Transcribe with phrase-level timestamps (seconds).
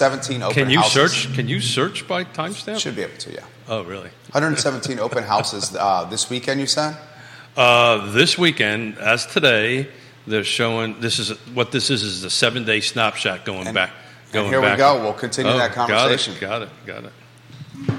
[0.00, 0.92] 117 open Can you houses.
[1.22, 1.34] search?
[1.34, 2.78] Can you search by timestamp?
[2.80, 3.40] Should be able to, yeah.
[3.66, 4.10] Oh, really?
[4.32, 6.98] 117 open houses uh, this weekend, you said?
[7.56, 9.88] Uh, this weekend, as today,
[10.26, 11.00] they're showing.
[11.00, 12.02] This is what this is.
[12.02, 13.88] Is a seven-day snapshot going And- back.
[14.24, 15.00] and Going here we go.
[15.00, 16.34] We'll continue Oh, that conversation.
[16.38, 16.68] Got it.
[16.84, 17.12] Got it.
[17.86, 17.98] Got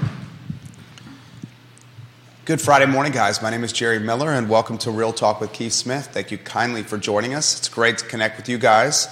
[2.44, 3.42] Good Friday morning, guys.
[3.42, 6.10] My name is Jerry Miller, and welcome to Real Talk with Keith Smith.
[6.12, 7.58] Thank you kindly for joining us.
[7.58, 9.08] It's great to connect with you guys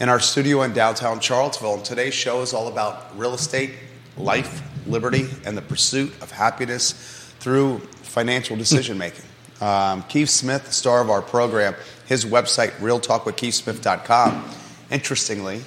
[0.00, 1.74] in our studio in downtown Charlottesville.
[1.74, 3.72] And today's show is all about real estate,
[4.16, 6.92] life, liberty, and the pursuit of happiness
[7.40, 9.24] through financial decision making.
[9.60, 11.74] Um, Keith Smith, the star of our program,
[12.06, 14.44] his website, realtalkwithkeithsmith.com.
[14.90, 15.62] Interestingly,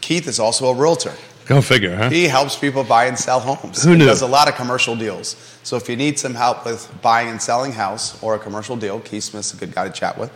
[0.00, 1.12] Keith is also a realtor.
[1.44, 2.10] Go figure, huh?
[2.10, 3.84] He helps people buy and sell homes.
[3.84, 5.36] Who He does a lot of commercial deals.
[5.62, 8.98] So if you need some help with buying and selling house or a commercial deal,
[9.00, 10.30] Keith Smith's a good guy to chat with.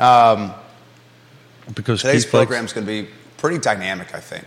[0.00, 0.52] Um,
[1.74, 4.44] Because today's program is going to be pretty dynamic, I think.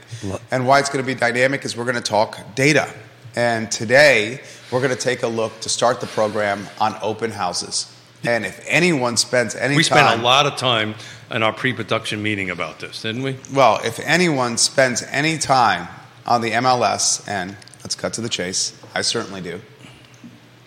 [0.51, 2.91] And why it's going to be dynamic is we're going to talk data.
[3.35, 7.93] And today we're going to take a look to start the program on open houses.
[8.23, 10.95] And if anyone spends any we time, spent a lot of time
[11.31, 13.37] in our pre-production meeting about this, didn't we?
[13.53, 15.87] Well, if anyone spends any time
[16.25, 19.61] on the MLS, and let's cut to the chase, I certainly do.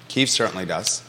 [0.09, 1.03] Keith certainly does.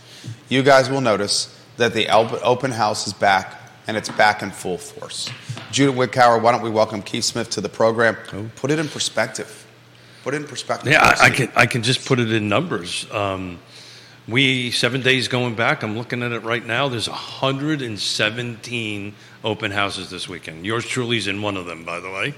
[0.49, 4.77] You guys will notice that the open house is back, and it's back in full
[4.77, 5.29] force.
[5.71, 8.15] Judith Wickauer, why don't we welcome Keith Smith to the program?
[8.55, 9.65] Put it in perspective.
[10.23, 10.91] Put it in perspective.
[10.91, 11.03] Yeah.
[11.03, 11.51] I, I can.
[11.55, 13.09] I can just put it in numbers.
[13.11, 13.59] Um,
[14.27, 15.83] we seven days going back.
[15.83, 16.89] I'm looking at it right now.
[16.89, 20.65] There's 117 open houses this weekend.
[20.65, 22.33] Yours truly's in one of them, by the way,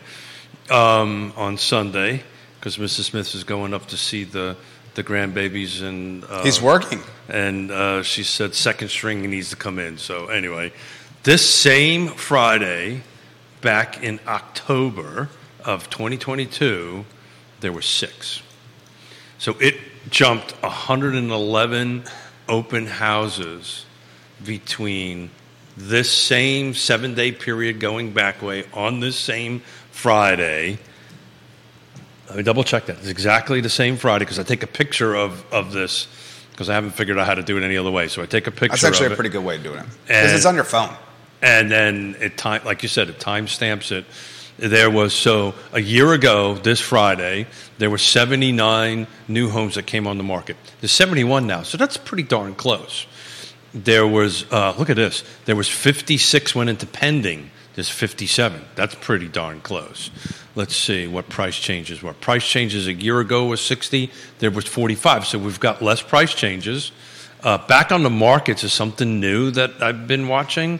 [0.70, 2.24] um, on Sunday
[2.60, 3.04] because Mrs.
[3.04, 4.58] Smith is going up to see the
[4.96, 7.00] the grandbabies and uh, He's working.
[7.30, 9.98] and uh, she said second string needs to come in.
[10.00, 10.74] So anyway,
[11.28, 13.02] this same Friday,
[13.60, 15.28] back in October
[15.66, 17.04] of 2022,
[17.60, 18.42] there were six.
[19.38, 19.76] So it
[20.10, 22.06] jumped 111
[22.48, 23.86] open houses
[24.46, 25.30] between
[25.76, 29.60] this same seven day period going back way on this same
[29.92, 30.80] Friday.
[32.30, 33.00] Let me double check that.
[33.00, 36.08] It's exactly the same Friday because I take a picture of, of this
[36.52, 38.08] because I haven't figured out how to do it any other way.
[38.08, 39.16] So I take a picture That's actually a it.
[39.16, 39.86] pretty good way of doing it.
[40.08, 40.96] Because it's on your phone.
[41.42, 44.06] And then it time, like you said, it timestamps it.
[44.58, 47.46] There was so a year ago this Friday
[47.78, 50.58] there were 79 new homes that came on the market.
[50.82, 53.06] There's 71 now, so that's pretty darn close.
[53.74, 55.24] There was uh, look at this.
[55.46, 57.52] There was 56 went into pending.
[57.76, 58.60] There's 57.
[58.74, 60.10] That's pretty darn close.
[60.56, 62.14] Let's see what price changes were.
[62.14, 64.12] Price changes a year ago was 60.
[64.40, 65.28] There was 45.
[65.28, 66.92] So we've got less price changes.
[67.44, 70.80] Uh, back on the markets is something new that I've been watching.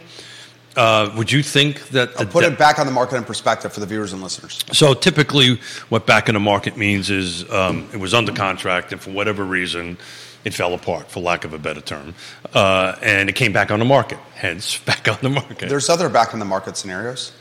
[0.76, 3.72] Uh, would you think that I'll put de- it back on the market in perspective
[3.72, 4.60] for the viewers and listeners.
[4.72, 5.58] so typically,
[5.88, 9.44] what back in the market means is um, it was under contract, and for whatever
[9.44, 9.98] reason,
[10.44, 12.14] it fell apart, for lack of a better term,
[12.54, 14.18] uh, and it came back on the market.
[14.34, 15.68] Hence, back on the market.
[15.68, 17.32] There's other back in the market scenarios.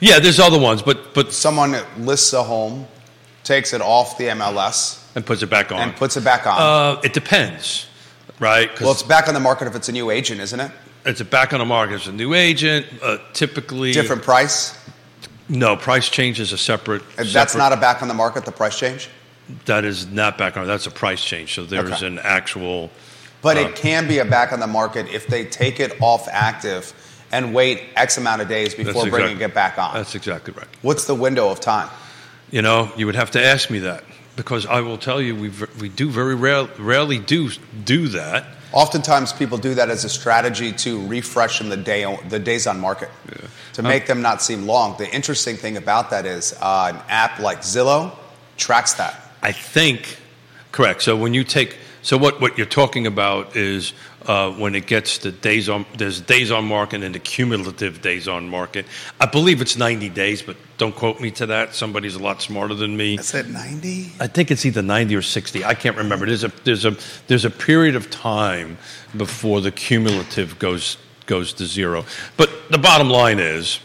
[0.00, 2.86] yeah, there's other ones, but but someone lists a home,
[3.44, 5.80] takes it off the MLS, and puts it back on.
[5.80, 6.56] and puts it back on.
[6.96, 7.88] uh, it depends,
[8.38, 8.70] right?
[8.80, 10.70] well, it's back on the market if it's a new agent, isn't it?
[11.04, 11.96] It's a back on the market.
[11.96, 12.86] It's a new agent.
[13.02, 14.76] Uh, typically, Different price.
[15.48, 17.02] No, price change is a separate.
[17.16, 18.44] That's separate- not a back on the market.
[18.44, 19.08] The price change,
[19.64, 20.66] That is not back on.
[20.66, 21.54] That's a price change.
[21.54, 22.06] So there is Okay.
[22.06, 22.90] an actual.
[23.42, 26.28] but Uh, it can be a back on the market if they take it off
[26.30, 26.92] active
[27.32, 29.94] and wait X amount of days before That's bringing it back on.
[29.94, 30.68] That's exactly right.
[30.82, 31.88] What's the window of time?
[32.50, 34.04] You know, you would have to ask me that
[34.36, 35.50] because I will tell you we
[35.80, 37.50] we do very rare, rarely do
[37.84, 38.44] do that.
[38.72, 42.78] Oftentimes, people do that as a strategy to refresh them the day the days on
[42.78, 43.08] market
[43.72, 44.96] to make them not seem long.
[44.96, 48.12] The interesting thing about that is uh, an app like Zillow
[48.56, 49.20] tracks that.
[49.42, 50.18] I think
[50.72, 51.02] correct.
[51.02, 53.92] So when you take so what what you're talking about is
[54.26, 58.28] uh, when it gets the days on there's days on market and the cumulative days
[58.28, 58.86] on market.
[59.20, 61.74] I believe it's 90 days, but don't quote me to that.
[61.74, 63.18] Somebody's a lot smarter than me.
[63.18, 64.12] Is it ninety?
[64.20, 65.64] I think it's either 90 or 60.
[65.64, 66.26] I can't remember.
[66.26, 66.96] There's a there's a
[67.26, 68.78] there's a period of time
[69.16, 70.96] before the cumulative goes
[71.26, 72.04] goes to zero.
[72.36, 73.80] But the bottom line is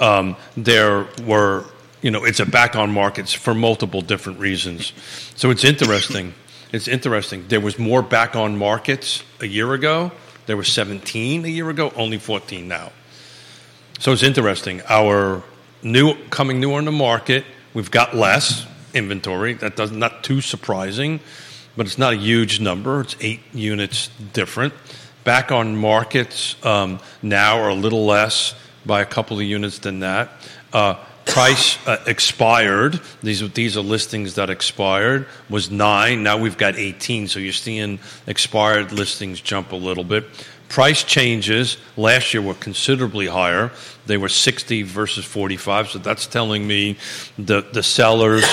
[0.00, 1.64] um, there were
[2.02, 4.92] you know it's a back on markets for multiple different reasons.
[5.36, 6.34] So it's interesting.
[6.76, 7.48] It's interesting.
[7.48, 10.12] There was more back on markets a year ago.
[10.44, 11.90] There were 17 a year ago.
[11.96, 12.92] Only 14 now.
[13.98, 14.82] So it's interesting.
[14.86, 15.42] Our
[15.82, 19.54] new coming new on the market, we've got less inventory.
[19.54, 21.20] That does not too surprising,
[21.78, 23.00] but it's not a huge number.
[23.00, 24.74] It's eight units different.
[25.24, 30.00] Back on markets um, now are a little less by a couple of units than
[30.00, 30.30] that.
[30.74, 30.96] Uh,
[31.26, 33.00] price uh, expired.
[33.22, 36.22] These are- these are listings that expired was nine.
[36.22, 37.28] Now we've got 18.
[37.28, 40.24] So you're seeing expired listings jump a little bit.
[40.68, 43.70] Price changes last year were considerably higher.
[44.06, 45.90] They were 60 versus 45.
[45.90, 46.96] So that's telling me
[47.38, 48.44] the the sellers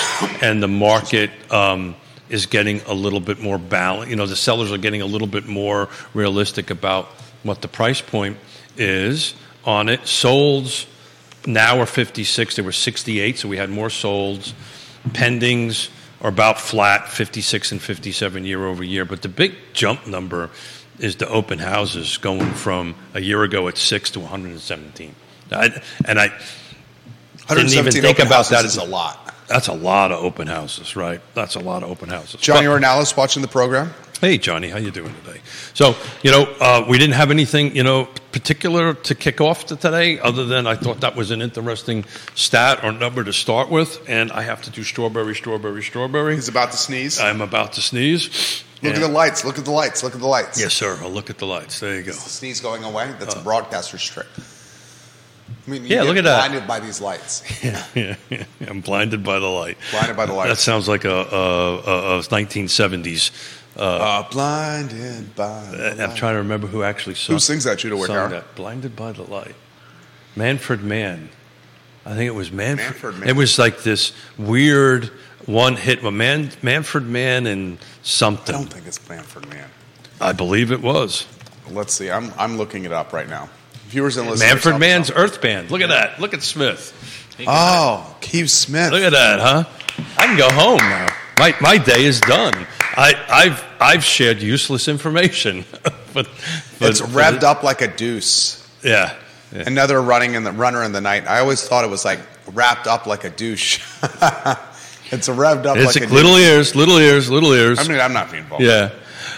[0.42, 1.32] and the market.
[1.52, 1.96] Um,
[2.30, 4.10] is getting a little bit more balanced.
[4.10, 7.06] You know, the sellers are getting a little bit more realistic about
[7.44, 8.38] what the price point
[8.76, 9.36] is
[9.66, 10.02] on it.
[10.02, 10.88] Solds
[11.46, 12.56] now we're 56.
[12.56, 14.54] They were 68, so we had more solds.
[15.10, 15.90] Pendings
[16.22, 19.06] are about flat, 56 and 57 year over year.
[19.06, 20.50] But the big jump number
[21.00, 25.16] is the open houses going from a year ago at six to 117.
[25.52, 26.30] I, and I
[27.50, 28.66] didn't even think about that.
[28.66, 29.36] is a lot.
[29.48, 31.22] That's a lot of open houses, right?
[31.34, 32.40] That's a lot of open houses.
[32.40, 33.94] Johnny Ornalis watching the program.
[34.24, 35.42] Hey, Johnny, how you doing today?
[35.74, 39.76] So, you know, uh, we didn't have anything, you know, particular to kick off to
[39.76, 44.02] today, other than I thought that was an interesting stat or number to start with,
[44.08, 46.36] and I have to do strawberry, strawberry, strawberry.
[46.36, 47.20] He's about to sneeze.
[47.20, 48.64] I'm about to sneeze.
[48.82, 49.44] Look at the lights.
[49.44, 50.04] Look at the lights.
[50.04, 50.58] Look at the lights.
[50.58, 50.98] Yes, sir.
[51.02, 51.82] I'll look at the lights.
[51.82, 52.14] There you go.
[52.14, 53.14] The sneeze going away.
[53.20, 54.28] That's a broadcaster's trick.
[55.68, 56.48] I mean, Yeah, look at that.
[56.48, 57.44] blinded by these lights.
[57.96, 59.78] yeah, yeah, I'm blinded by the light.
[59.92, 60.50] Blinded by the lights.
[60.50, 63.32] That sounds like a, a, a, a 1970s.
[63.76, 67.98] Uh, blinded by the I'm trying to remember who actually sung, Who sings that, Judah
[68.06, 68.30] sung Wickauer?
[68.30, 68.56] that.
[68.56, 69.56] Blinded by the light.
[70.36, 71.30] Manfred Mann.
[72.06, 72.92] I think it was Manfred.
[72.92, 73.30] Manfred Mann.
[73.30, 75.06] It was like this weird
[75.46, 76.04] one hit.
[76.04, 78.54] Well, Man, Manfred Mann and something.
[78.54, 79.70] I don't think it's Manfred Mann.
[80.22, 81.26] I believe it was.
[81.70, 82.12] Let's see.
[82.12, 83.50] I'm, I'm looking it up right now.
[83.88, 84.50] Viewers and listeners.
[84.50, 85.10] Manfred Mann's.
[85.12, 85.72] Earth Band.
[85.72, 86.20] Look at that.
[86.20, 86.94] Look at Smith.
[87.48, 88.92] Oh, Keith Smith.
[88.92, 89.64] Look at that, huh?
[90.18, 91.08] I can go home now.
[91.40, 92.68] My, my day is done.
[92.96, 95.66] I, I've, I've shared useless information.
[96.14, 96.30] but,
[96.80, 98.68] but it's revved up like a deuce.
[98.84, 99.16] Yeah.
[99.52, 99.64] yeah.
[99.66, 101.28] Another running in the runner in the night.
[101.28, 102.20] I always thought it was like
[102.52, 103.78] wrapped up like a douche.
[104.04, 106.48] it's revved up It's like a little douche.
[106.48, 107.80] ears, little ears, little ears.
[107.80, 108.64] I mean, I'm not being involved.
[108.64, 108.92] yeah.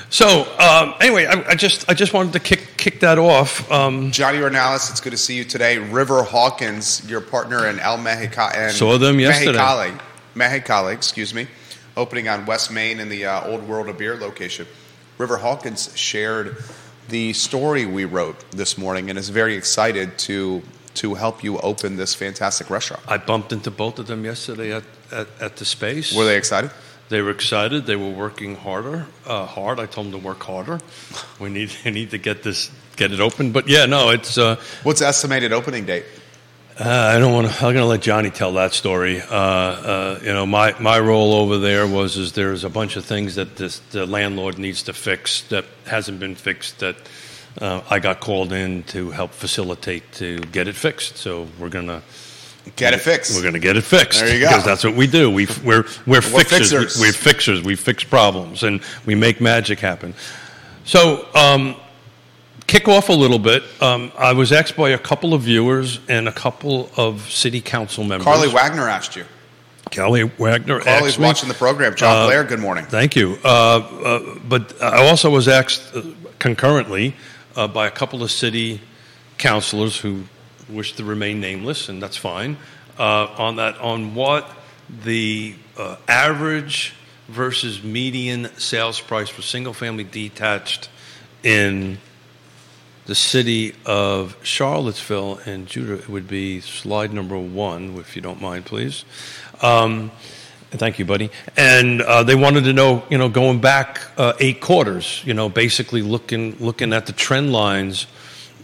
[0.09, 3.69] So um, anyway, I, I just I just wanted to kick kick that off.
[3.71, 5.77] Um, Johnny Ornalis, it's good to see you today.
[5.77, 9.57] River Hawkins, your partner in El and Saw them yesterday.
[9.57, 9.99] Mexicali,
[10.35, 11.47] Mexicali, excuse me,
[11.97, 14.67] opening on West Main in the uh, Old World of Beer location.
[15.17, 16.57] River Hawkins shared
[17.09, 20.63] the story we wrote this morning and is very excited to
[20.95, 23.03] to help you open this fantastic restaurant.
[23.07, 26.15] I bumped into both of them yesterday at, at, at the space.
[26.15, 26.71] Were they excited?
[27.09, 27.85] They were excited.
[27.85, 29.79] They were working harder, uh, hard.
[29.79, 30.79] I told them to work harder.
[31.39, 33.51] We need we need to get this get it open.
[33.51, 34.37] But yeah, no, it's.
[34.37, 36.05] Uh, What's the estimated opening date?
[36.77, 37.53] Uh, I don't want to.
[37.53, 39.21] I'm going to let Johnny tell that story.
[39.21, 43.05] Uh, uh, you know, my, my role over there was is there's a bunch of
[43.05, 46.79] things that this, the landlord needs to fix that hasn't been fixed.
[46.79, 46.97] That
[47.61, 51.15] uh, I got called in to help facilitate to get it fixed.
[51.15, 52.03] So we're gonna
[52.75, 53.37] Get it fixed.
[53.37, 54.19] we're gonna get it fixed.
[54.19, 54.49] There you go.
[54.49, 55.31] Because that's what we do.
[55.31, 56.71] We we're we're fixers.
[56.71, 56.99] fixers.
[56.99, 57.63] We, are fixers.
[57.63, 60.13] We fix problems and we make magic happen.
[60.83, 61.25] So.
[61.33, 61.77] Um,
[62.67, 63.63] kick off a little bit.
[63.81, 68.03] Um, I was asked by a couple of viewers and a couple of city council
[68.03, 68.25] members.
[68.25, 69.25] Carly Wagner asked you.
[69.91, 70.79] Kelly Wagner.
[70.79, 71.95] Carly's watching the program.
[71.95, 72.85] John Uh, Blair, good morning.
[72.85, 73.37] Thank you.
[73.43, 76.01] Uh, uh, but I also was asked uh,
[76.39, 77.15] concurrently
[77.55, 78.81] uh, by a couple of city
[79.37, 80.23] councilors who
[80.69, 82.57] wish to remain nameless, and that's fine,
[82.97, 84.49] uh, on that on what
[85.03, 86.95] the uh, average
[87.27, 90.89] versus median sales price for single-family detached
[91.43, 91.97] in
[93.05, 98.41] the city of Charlottesville and Judah it would be slide number one, if you don't
[98.41, 99.05] mind, please.
[99.61, 100.11] Um,
[100.71, 101.29] thank you, buddy.
[101.55, 105.49] And uh, they wanted to know, you know, going back uh, eight quarters, you know,
[105.49, 108.03] basically looking looking at the trend lines,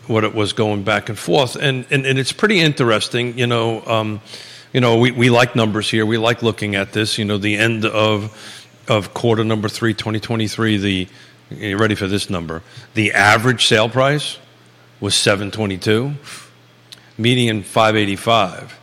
[0.07, 3.85] what it was going back and forth, and and, and it's pretty interesting, you know.
[3.85, 4.21] Um,
[4.73, 6.05] you know, we, we like numbers here.
[6.05, 7.17] We like looking at this.
[7.17, 8.57] You know, the end of
[8.87, 11.07] of quarter number three, 2023, the
[11.57, 12.61] you ready for this number?
[12.93, 14.37] The average sale price
[14.99, 16.13] was 722,
[17.17, 18.79] median 585.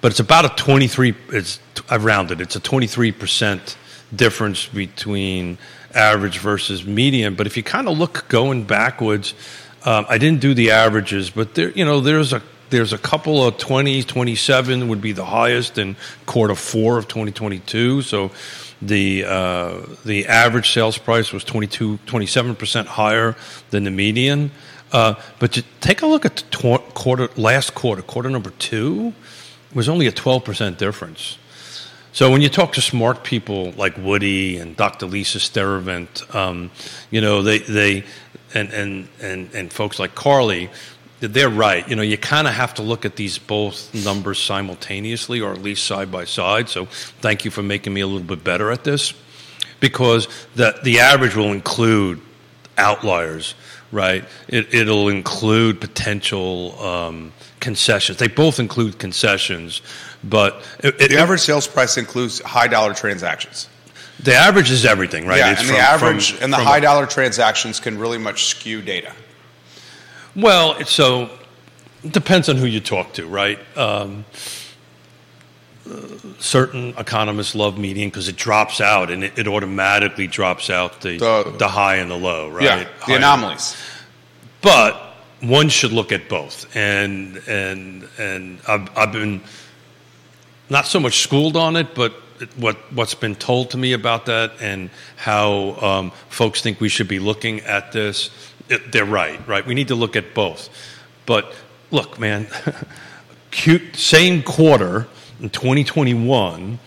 [0.00, 2.40] But it's about a 23 it's I've rounded.
[2.40, 3.76] It's a 23%
[4.14, 5.58] difference between
[5.94, 9.34] average versus median, but if you kind of look going backwards,
[9.84, 13.46] um, I didn't do the averages, but there you know, there's a there's a couple
[13.46, 18.00] of 20, 27 would be the highest in quarter four of 2022.
[18.00, 18.30] So
[18.82, 23.36] the uh, the average sales price was 22, 27% higher
[23.70, 24.50] than the median.
[24.92, 26.42] Uh, but take a look at the
[26.78, 29.14] tw- quarter last quarter, quarter number two,
[29.72, 31.38] was only a 12% difference.
[32.12, 35.06] So when you talk to smart people like Woody and Dr.
[35.06, 36.70] Lisa Sturtevant, um,
[37.10, 38.04] you know they they
[38.52, 40.68] and and and and folks like Carly,
[41.28, 41.88] they're right.
[41.88, 45.62] You know, you kind of have to look at these both numbers simultaneously, or at
[45.62, 46.68] least side by side.
[46.68, 46.86] So,
[47.20, 49.14] thank you for making me a little bit better at this,
[49.80, 52.20] because the the average will include
[52.78, 53.54] outliers,
[53.90, 54.24] right?
[54.48, 58.18] It, it'll include potential um, concessions.
[58.18, 59.82] They both include concessions,
[60.24, 63.68] but it, it- The average sales price includes high dollar transactions.
[64.20, 65.38] the average is everything, right?
[65.38, 68.46] Yeah, It's and from- the average from- and the high dollar transactions can really much
[68.46, 69.12] skew data.
[70.36, 71.30] Well, so
[72.04, 73.58] it depends on who you talk to, right?
[73.76, 74.24] Um,
[76.38, 81.18] certain economists love median because it drops out and it, it automatically drops out the,
[81.18, 82.62] The- the high and the low, right?
[82.64, 83.76] Yeah, the anomalies.
[84.60, 85.08] but
[85.40, 89.40] one should look at both, and and and I've, I've been
[90.70, 92.12] not so much schooled on it, but
[92.56, 97.08] what what's been told to me about that and how um, folks think we should
[97.08, 98.30] be looking at this,
[98.68, 99.46] it, they're right.
[99.46, 100.68] Right, we need to look at both.
[101.26, 101.54] But
[101.90, 102.46] look, man,
[103.50, 105.06] cute same quarter
[105.40, 106.78] in 2021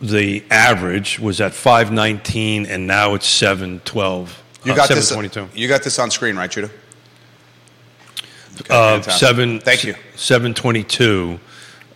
[0.00, 5.10] the average was at 519 and now it's 712 You uh, got this.
[5.54, 6.70] You got this on screen, right, Judah?
[8.60, 9.60] Okay, uh, seven.
[9.60, 9.94] Thank you.
[10.14, 11.40] Seven twenty-two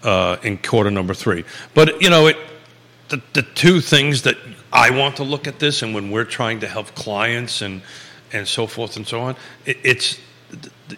[0.02, 1.44] uh, in quarter number three.
[1.74, 2.36] But you know, it
[3.08, 4.36] the the two things that
[4.72, 7.82] I want to look at this, and when we're trying to help clients and
[8.32, 10.18] and so forth and so on, it, it's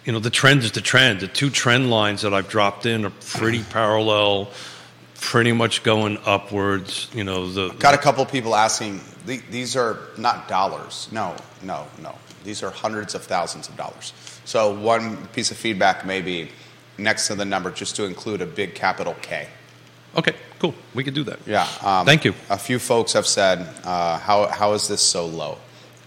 [0.03, 1.19] you know the trend is the trend.
[1.21, 4.49] The two trend lines that I've dropped in are pretty parallel,
[5.15, 7.09] pretty much going upwards.
[7.13, 9.01] You know the Got a couple people asking.
[9.25, 11.07] These are not dollars.
[11.11, 12.15] No, no, no.
[12.43, 14.13] These are hundreds of thousands of dollars.
[14.45, 16.49] So one piece of feedback may be
[16.97, 19.47] next to the number, just to include a big capital K.
[20.15, 20.73] okay, cool.
[20.95, 21.39] We could do that.
[21.45, 21.67] Yeah.
[21.83, 22.33] Um, Thank you.
[22.49, 25.57] A few folks have said, uh, "How how is this so low?"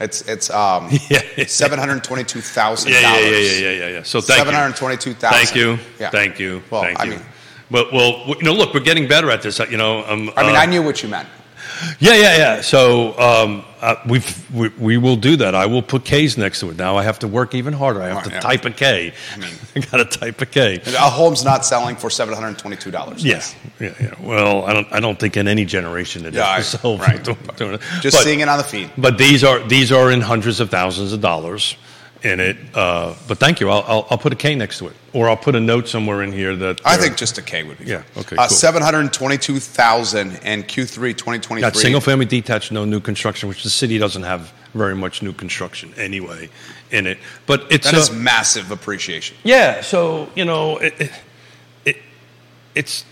[0.02, 1.46] It's it's um, Yeah.
[1.46, 3.30] seven hundred twenty-two thousand Yeah, yeah, dollars.
[3.30, 4.02] yeah, yeah, yeah, yeah, yeah.
[4.02, 4.44] So thank you.
[4.44, 5.38] Seven hundred twenty-two thousand.
[5.44, 5.78] Thank you.
[6.00, 6.10] Yeah.
[6.10, 6.62] Thank you.
[6.70, 7.10] Well, Thank I you.
[7.12, 7.22] mean-
[7.70, 9.58] well, well, you know, look, we're getting better at this.
[9.58, 11.26] You know, um, I mean, uh, I knew what you meant.
[12.00, 12.60] Yeah, yeah, yeah.
[12.60, 15.54] So um, uh, we've, we we will do that.
[15.54, 16.76] I will put K's next to it.
[16.76, 18.02] Now I have to work even harder.
[18.02, 18.40] I have Right, to yeah.
[18.40, 19.12] type a K.
[19.34, 20.80] I mean- I got to type a K.
[20.86, 23.24] A home's not selling for seven hundred twenty-two dollars.
[23.24, 23.54] Yes.
[23.80, 24.14] Yeah, yeah.
[24.20, 24.92] Well, I don't.
[24.92, 26.66] I don't think in any generation it Yeah, I- is.
[26.68, 27.22] So, right.
[28.00, 28.90] Just but- seeing it on the feed.
[28.98, 31.76] But these are these are in hundreds of thousands of dollars
[32.22, 32.56] in it.
[32.74, 33.68] Uh, but thank you.
[33.68, 36.22] I'll, I'll I'll put a K next to it, or I'll put a note somewhere
[36.22, 37.86] in here that I think just a K would be.
[37.86, 38.24] Yeah, fine.
[38.24, 38.56] okay, Uh, cool.
[38.56, 41.60] Seven hundred twenty-two thousand and Q3 2023.
[41.60, 45.32] Got single family detached, no new construction, which the city doesn't have very much new
[45.32, 46.48] construction anyway
[46.90, 47.18] in it.
[47.46, 49.36] But it's That is massive appreciation.
[49.44, 49.80] yeah.
[49.82, 51.10] So you know, it, it,
[51.84, 51.96] it
[52.74, 53.04] it's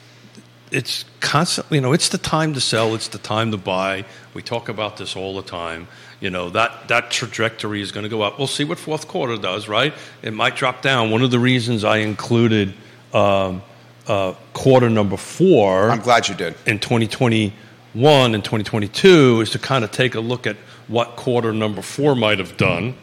[0.71, 4.05] it's constantly you know it's the time to sell, it's the time to buy.
[4.35, 5.89] We talk about this all the time.
[6.21, 8.39] You know that that trajectory is going to go up.
[8.39, 9.69] We'll see what fourth quarter does.
[9.69, 9.95] Right?
[10.23, 11.11] It might drop down.
[11.11, 12.75] One of the reasons I included
[13.13, 13.63] um,
[14.07, 16.55] uh, quarter number four I'm glad you did.
[16.67, 20.57] in 2021 and 2022 is to kind of take a look at
[20.89, 22.95] what quarter number four might have done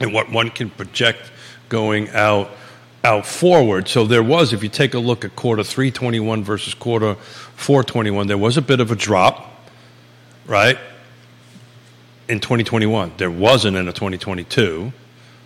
[0.00, 1.30] and what one can project
[1.68, 2.50] going out
[3.04, 3.86] out forward.
[3.88, 8.36] So there was, if you take a look at quarter 321 versus quarter 421, there
[8.36, 9.68] was a bit of a drop,
[10.46, 10.76] right?
[12.28, 14.92] In 2021, there wasn't in a 2022.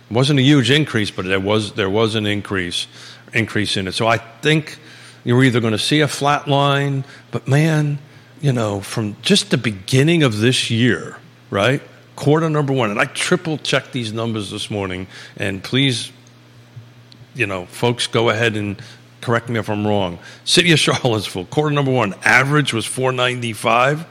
[0.09, 2.87] It wasn't a huge increase, but there was there was an increase
[3.33, 3.93] increase in it.
[3.93, 4.77] So I think
[5.23, 7.99] you're either going to see a flat line, but man,
[8.41, 11.17] you know, from just the beginning of this year,
[11.49, 11.81] right?
[12.15, 15.07] Quarter number one, and I triple checked these numbers this morning,
[15.37, 16.11] and please,
[17.35, 18.81] you know, folks, go ahead and
[19.21, 20.19] correct me if I'm wrong.
[20.43, 24.05] City of Charlottesville, quarter number one, average was 495.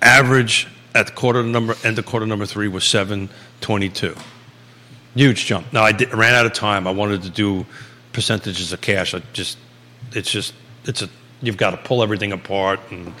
[0.00, 4.14] Average at quarter number end of quarter number three was 722.
[5.14, 5.72] Huge jump.
[5.72, 6.86] Now I did, ran out of time.
[6.86, 7.66] I wanted to do
[8.12, 9.14] percentages of cash.
[9.14, 9.58] I just,
[10.12, 11.08] it's just, it's a.
[11.42, 13.12] You've got to pull everything apart and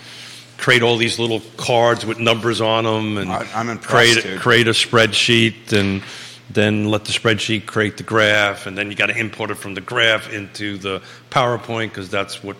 [0.58, 3.48] create all these little cards with numbers on them, and I-
[3.82, 4.40] create dude.
[4.40, 6.02] create a spreadsheet, and
[6.48, 9.74] then let the spreadsheet create the graph, and then you got to import it from
[9.74, 12.56] the graph into the PowerPoint because that's what.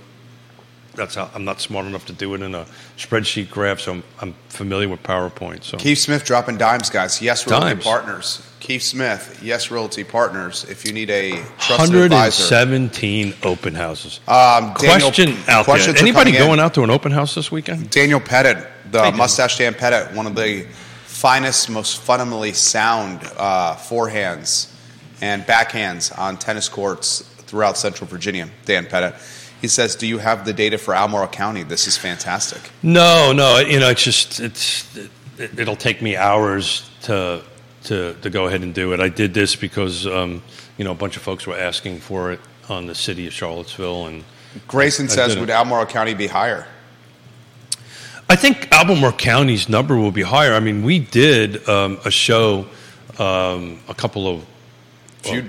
[0.94, 2.66] That's how I'm not smart enough to do it in a
[2.98, 5.64] spreadsheet graph, so I'm, I'm familiar with PowerPoint.
[5.64, 7.22] So Keith Smith dropping dimes, guys.
[7.22, 7.84] Yes, Realty Dimes.
[7.84, 8.46] Partners.
[8.60, 9.40] Keith Smith.
[9.42, 10.64] Yes, Realty Partners.
[10.68, 12.42] If you need a trusted advisor.
[12.54, 14.20] 117 open houses.
[14.28, 15.96] Um, Daniel- Question out there.
[15.96, 16.36] Anybody in.
[16.38, 17.90] going out to an open house this weekend?
[17.90, 18.58] Daniel Pettit,
[18.90, 20.66] the Hey, mustache Dan Pettit, one of the
[21.06, 24.68] finest, most fundamentally sound uh, forehands
[25.22, 28.48] and backhands on tennis courts throughout Central Virginia.
[28.64, 29.14] Dan Pettit.
[29.62, 31.62] He says, "Do you have the data for Albemarle County?
[31.62, 33.60] This is fantastic." No, no.
[33.60, 34.94] You know, it's just it's
[35.38, 37.42] it, it'll take me hours to
[37.84, 39.00] to to go ahead and do it.
[39.00, 40.42] I did this because um,
[40.76, 44.06] you know, a bunch of folks were asking for it on the city of Charlottesville,
[44.06, 44.24] and
[44.66, 46.66] Grayson I says, did would Albemarle County be higher?
[48.28, 50.54] I think Albemarle County's number will be higher.
[50.54, 52.66] I mean, we did um, a show
[53.18, 54.44] um, a couple of
[55.22, 55.48] Few,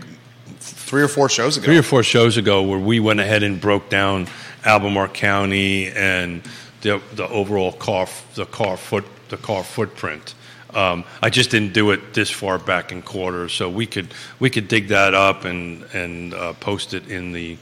[0.93, 1.65] three or four shows ago.
[1.65, 4.27] three or four shows ago where we went ahead and broke down
[4.63, 6.43] Albemarle County and
[6.81, 10.35] the the overall car the car foot the car footprint.
[10.71, 14.51] Um, I just didn't do it this far back in quarter, so we could we
[14.51, 17.57] could dig that up and and uh, post it in the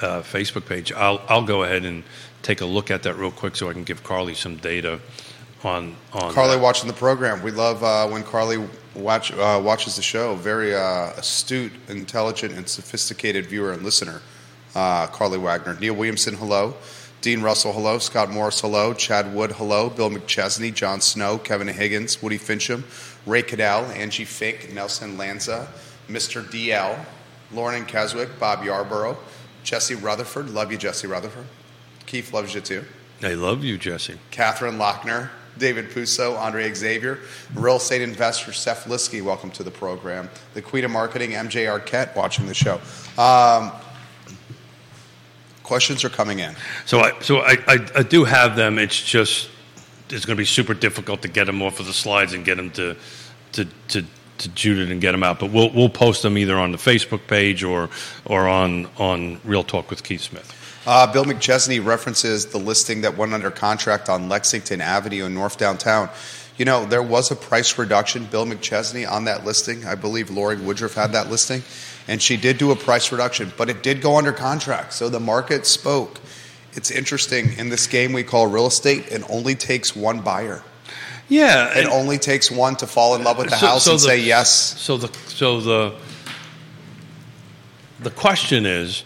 [0.00, 0.92] uh, Facebook page.
[0.92, 2.04] I'll I'll go ahead and
[2.42, 5.00] take a look at that real quick so I can give Carly some data
[5.64, 6.62] on on Carly that.
[6.62, 7.42] watching the program.
[7.42, 10.34] We love uh, when Carly watch, uh, watches the show.
[10.36, 14.22] Very uh, astute, intelligent, and sophisticated viewer and listener.
[14.74, 15.76] Uh, Carly Wagner.
[15.80, 16.74] Neil Williamson, hello.
[17.20, 17.98] Dean Russell, hello.
[17.98, 18.94] Scott Morris, hello.
[18.94, 19.90] Chad Wood, hello.
[19.90, 22.84] Bill McChesney, John Snow, Kevin Higgins, Woody Fincham,
[23.26, 25.68] Ray Cadell, Angie Fink, Nelson Lanza,
[26.08, 26.42] Mr.
[26.42, 27.04] DL,
[27.52, 29.18] Lauren Keswick, Bob Yarborough,
[29.64, 30.50] Jesse Rutherford.
[30.50, 31.46] Love you, Jesse Rutherford.
[32.06, 32.84] Keith loves you too.
[33.22, 34.18] I love you, Jesse.
[34.30, 35.28] Catherine Lochner,
[35.58, 37.18] David Puso, Andre Xavier,
[37.54, 40.30] real estate investor Seth Liskey, welcome to the program.
[40.54, 42.80] The Queen of Marketing, MJ Arquette, watching the show.
[43.18, 43.72] Um,
[45.62, 46.54] questions are coming in.
[46.84, 48.78] So I so I, I, I do have them.
[48.78, 49.48] It's just
[50.08, 52.56] it's going to be super difficult to get them off of the slides and get
[52.56, 52.96] them to
[53.52, 54.04] to to,
[54.38, 55.38] to Judith and get them out.
[55.38, 57.88] But we'll we'll post them either on the Facebook page or
[58.24, 60.56] or on on Real Talk with Keith Smith.
[60.90, 65.56] Uh, Bill McChesney references the listing that went under contract on Lexington Avenue in North
[65.56, 66.10] Downtown.
[66.58, 69.86] You know, there was a price reduction, Bill McChesney, on that listing.
[69.86, 71.62] I believe Lori Woodruff had that listing,
[72.08, 74.92] and she did do a price reduction, but it did go under contract.
[74.92, 76.18] So the market spoke.
[76.72, 80.64] It's interesting in this game we call real estate, it only takes one buyer.
[81.28, 84.00] Yeah, It only takes one to fall in love with the So- house so and
[84.00, 84.74] the- say yes.
[84.80, 85.94] So the so the
[88.00, 89.04] the question is,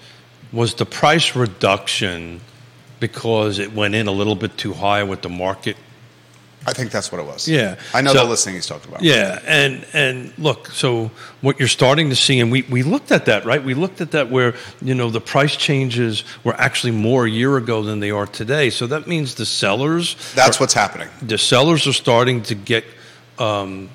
[0.54, 2.40] was the price reduction
[3.00, 5.76] because it went in a little bit too high with the market
[6.66, 7.46] I think that's what it was.
[7.46, 7.76] Yeah.
[7.92, 9.02] I know So- the listing he's talking about.
[9.02, 11.10] Yeah, and and look, so
[11.42, 13.62] what you're starting to see, and we, we looked at that, right?
[13.62, 17.58] We looked at that where you know the price changes were actually more a year
[17.58, 18.70] ago than they are today.
[18.70, 21.08] So that means the sellers, That's what's happening.
[21.20, 22.84] the sellers are starting to get
[23.38, 23.90] um,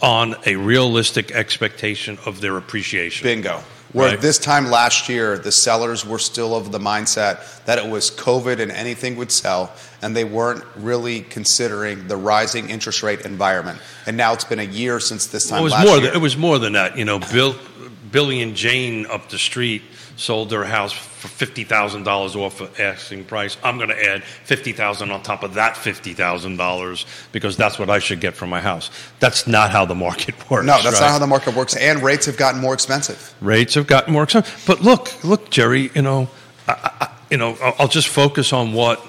[0.00, 3.24] on a realistic expectation of their appreciation.
[3.24, 3.60] Bingo.
[3.92, 4.20] Where Right.
[4.20, 8.58] this time last year, the sellers were still of the mindset that it was COVID
[8.58, 13.78] and anything would sell, and they weren't really considering the rising interest rate environment.
[14.06, 15.96] And now it's been a year since this time It was last more.
[15.98, 16.06] year.
[16.06, 16.96] Than, it was more than that.
[16.96, 17.54] You know, Bill,
[18.12, 19.82] Billy and Jane up the street
[20.16, 23.56] sold their house for fifty thousand dollars off of asking price.
[23.64, 27.78] I'm going to add fifty thousand on top of that fifty thousand dollars because that's
[27.78, 28.90] what I should get for my house.
[29.18, 30.66] That's not how the market works.
[30.66, 31.00] no, that's right?
[31.00, 31.74] not how the market works.
[31.74, 33.34] And rates have gotten more expensive.
[33.40, 34.62] rates have gotten more expensive.
[34.66, 35.90] But look, look, Jerry.
[35.94, 36.28] You know,
[36.68, 39.00] I, I, you know, I'll, I'll just focus on what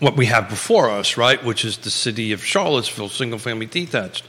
[0.00, 1.42] what we have before us, right?
[1.44, 4.26] Which is the city of Charlottesville, single family detached.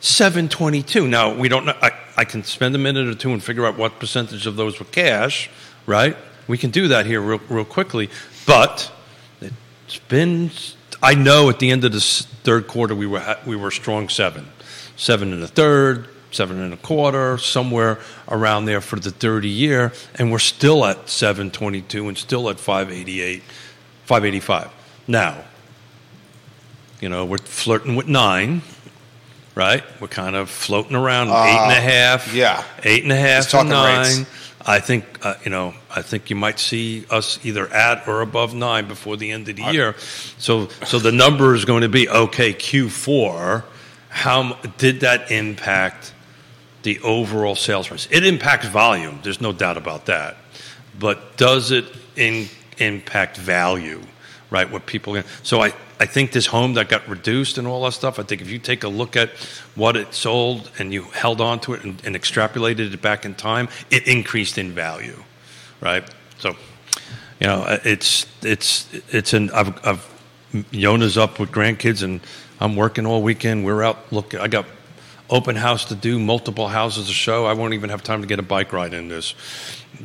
[0.00, 1.06] 722.
[1.06, 1.76] Now, we don't know.
[1.80, 4.78] I, I can spend a minute or two and figure out what percentage of those
[4.78, 5.50] were cash,
[5.86, 6.16] right?
[6.48, 8.08] We can do that here real, real quickly.
[8.46, 8.90] But
[9.40, 10.50] it's been,
[11.02, 14.48] I know at the end of the third quarter, we were, we were strong seven.
[14.96, 19.92] Seven and a third, seven and a quarter, somewhere around there for the 30 year.
[20.14, 23.42] And we're still at 722 and still at 588,
[24.04, 24.70] 585.
[25.06, 25.44] Now,
[27.00, 28.62] you know, we're flirting with nine,
[29.54, 29.82] right?
[30.00, 32.28] We're kind of floating around eight and a half.
[32.28, 32.64] Uh, yeah.
[32.84, 34.18] Eight and a half and talking rates.
[34.18, 34.26] nine.
[34.66, 38.54] I think, uh, you know, I think you might see us either at or above
[38.54, 39.94] nine before the end of the year.
[40.36, 42.52] So, so the number is going to be okay.
[42.52, 43.64] Q4.
[44.10, 46.12] How did that impact
[46.82, 48.06] the overall sales price?
[48.10, 49.20] It impacts volume.
[49.22, 50.36] There's no doubt about that.
[50.98, 51.86] But does it
[52.16, 54.02] in, impact value?
[54.50, 55.22] Right, what people.
[55.44, 58.18] So I, I think this home that got reduced and all that stuff.
[58.18, 59.30] I think if you take a look at
[59.76, 63.34] what it sold and you held on to it and, and extrapolated it back in
[63.34, 65.22] time, it increased in value.
[65.80, 66.02] Right.
[66.38, 66.56] So,
[67.38, 69.50] you know, uh, it's it's it's an.
[69.50, 70.10] I've, I've
[70.72, 72.20] Yonna's up with grandkids and
[72.60, 73.64] I'm working all weekend.
[73.64, 74.40] We're out looking.
[74.40, 74.66] I got
[75.28, 77.46] open house to do, multiple houses to show.
[77.46, 79.34] I won't even have time to get a bike ride in this.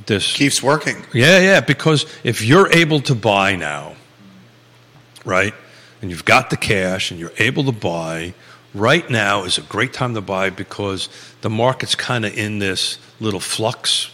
[0.05, 1.05] This Keeps working.
[1.13, 3.94] yeah, yeah, because if you're able to buy now,
[5.25, 5.53] right,
[6.01, 8.33] and you've got the cash and you're able to buy,
[8.73, 11.09] right now is a great time to buy because
[11.41, 14.11] the market's kind of in this little flux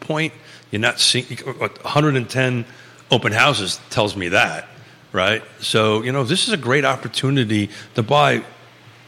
[0.00, 0.32] point.
[0.70, 2.64] You're not seeing 110
[3.10, 4.68] open houses tells me that,
[5.12, 5.42] right?
[5.60, 8.42] So, you know, this is a great opportunity to buy.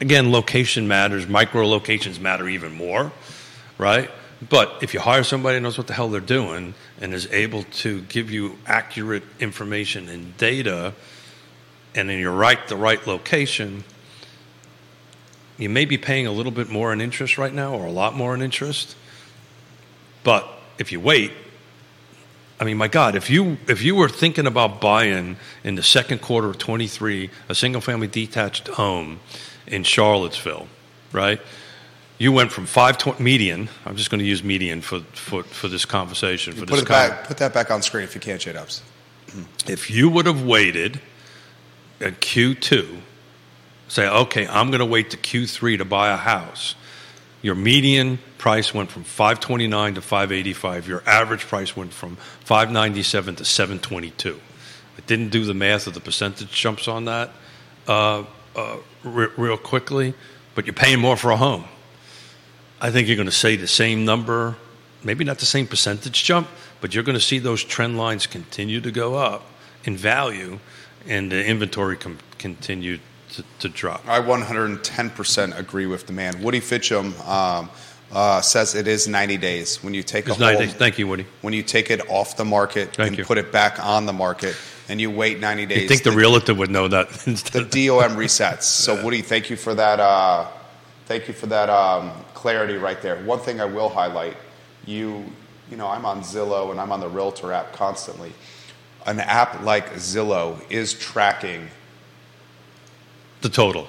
[0.00, 3.12] Again, location matters, micro locations matter even more,
[3.76, 4.10] right?
[4.48, 7.64] But if you hire somebody who knows what the hell they're doing and is able
[7.64, 10.94] to give you accurate information and data,
[11.94, 13.84] and then you're right the right location,
[15.58, 18.14] you may be paying a little bit more in interest right now, or a lot
[18.14, 18.96] more in interest.
[20.22, 20.48] But
[20.78, 21.32] if you wait,
[22.58, 26.20] I mean, my God, if you if you were thinking about buying in the second
[26.20, 29.20] quarter of 23 a single family detached home
[29.66, 30.68] in Charlottesville,
[31.12, 31.40] right?
[32.18, 33.70] You went from five twenty median.
[33.86, 36.52] I'm just going to use median for for, for this conversation.
[36.52, 37.24] For Put this it back.
[37.24, 38.82] Put that back on screen if you can't, J Dubs.
[39.66, 41.00] If you would have waited
[42.00, 43.00] at Q2,
[43.88, 46.74] say, okay, I'm going to wait to Q3 to buy a house.
[47.42, 50.88] Your median price went from 529 to 585.
[50.88, 54.40] Your average price went from 597 to 722.
[54.96, 57.30] I didn't do the math of the percentage jumps on that
[57.88, 60.14] uh, uh, re- real quickly,
[60.54, 61.64] but you're paying more for a home.
[62.80, 64.56] I think you're going to say the same number,
[65.02, 66.48] maybe not the same percentage jump,
[66.80, 69.44] but you're going to see those trend lines continue to go up
[69.84, 70.58] in value
[71.08, 72.98] and the inventory com- continue
[73.32, 74.06] to, to drop.
[74.08, 76.42] I 110% agree with the man.
[76.42, 77.70] Woody Fincham um,
[78.12, 80.74] uh, says it is 90 days when you take It's a nine home, days.
[80.74, 81.26] Thank you, Woody.
[81.42, 83.24] when you take it off the market Thank and you.
[83.24, 84.56] put it back on the market,
[84.88, 85.82] and you wait 90 days.
[85.82, 87.08] You think the to- realtor would know that
[87.52, 87.60] the?
[87.60, 88.62] DOM resets.
[88.64, 90.00] So Woody, thank you for that.
[90.00, 90.48] Uh,
[91.06, 93.22] thank you for that um, clarity right there.
[93.24, 94.36] One thing I will highlight:
[94.86, 95.24] you,
[95.70, 98.32] you know, I'm on Zillow and I'm on the Realtor app constantly.
[99.06, 101.68] An app like Zillow is tracking
[103.40, 103.88] the total.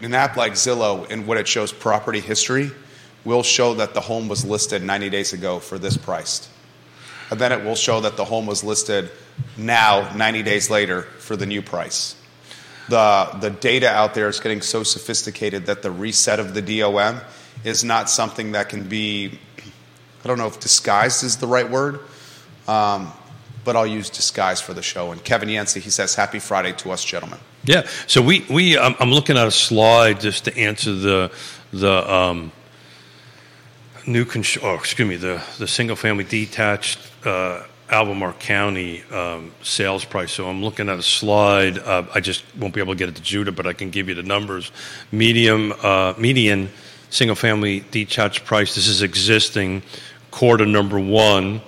[0.00, 2.70] an app like Zillow and what it shows property history
[3.24, 6.48] will show that the home was listed 90 days ago for this price.
[7.30, 9.10] And then it will show that the home was listed
[9.56, 12.14] now 90 days later for the new price.
[12.88, 17.20] The the data out there is getting so sophisticated that the reset of the DOM
[17.64, 19.40] is not something that can be
[20.24, 22.00] I don't know if disguised is the right word.
[22.68, 23.12] Um,
[23.66, 25.12] but I'll use disguise for the show.
[25.12, 27.40] And Kevin Yancey, he says, Happy Friday to us, gentlemen.
[27.64, 27.86] Yeah.
[28.06, 31.32] So we we I'm looking at a slide just to answer the
[31.72, 32.52] the um,
[34.06, 40.04] new con- oh excuse me the the single family detached uh, Albemarle County um, sales
[40.04, 40.30] price.
[40.30, 41.78] So I'm looking at a slide.
[41.78, 44.08] Uh, I just won't be able to get it to Judah, but I can give
[44.08, 44.70] you the numbers.
[45.10, 46.70] Medium uh, median
[47.10, 48.76] single family detached price.
[48.76, 49.82] This is existing
[50.30, 51.62] quarter number one.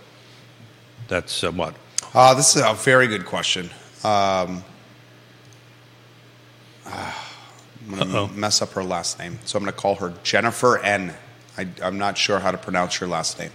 [1.07, 1.75] that's uh, what
[2.13, 3.69] Uh, this is a very good question.
[4.03, 4.63] Um,
[6.91, 8.27] I'm going Uh-oh.
[8.27, 11.13] to mess up her last name, so I'm going to call her Jennifer N.
[11.57, 13.51] I, I'm not sure how to pronounce your last name.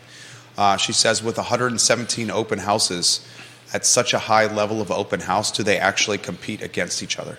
[0.57, 3.27] Uh, she says, with 117 open houses,
[3.73, 7.39] at such a high level of open house, do they actually compete against each other?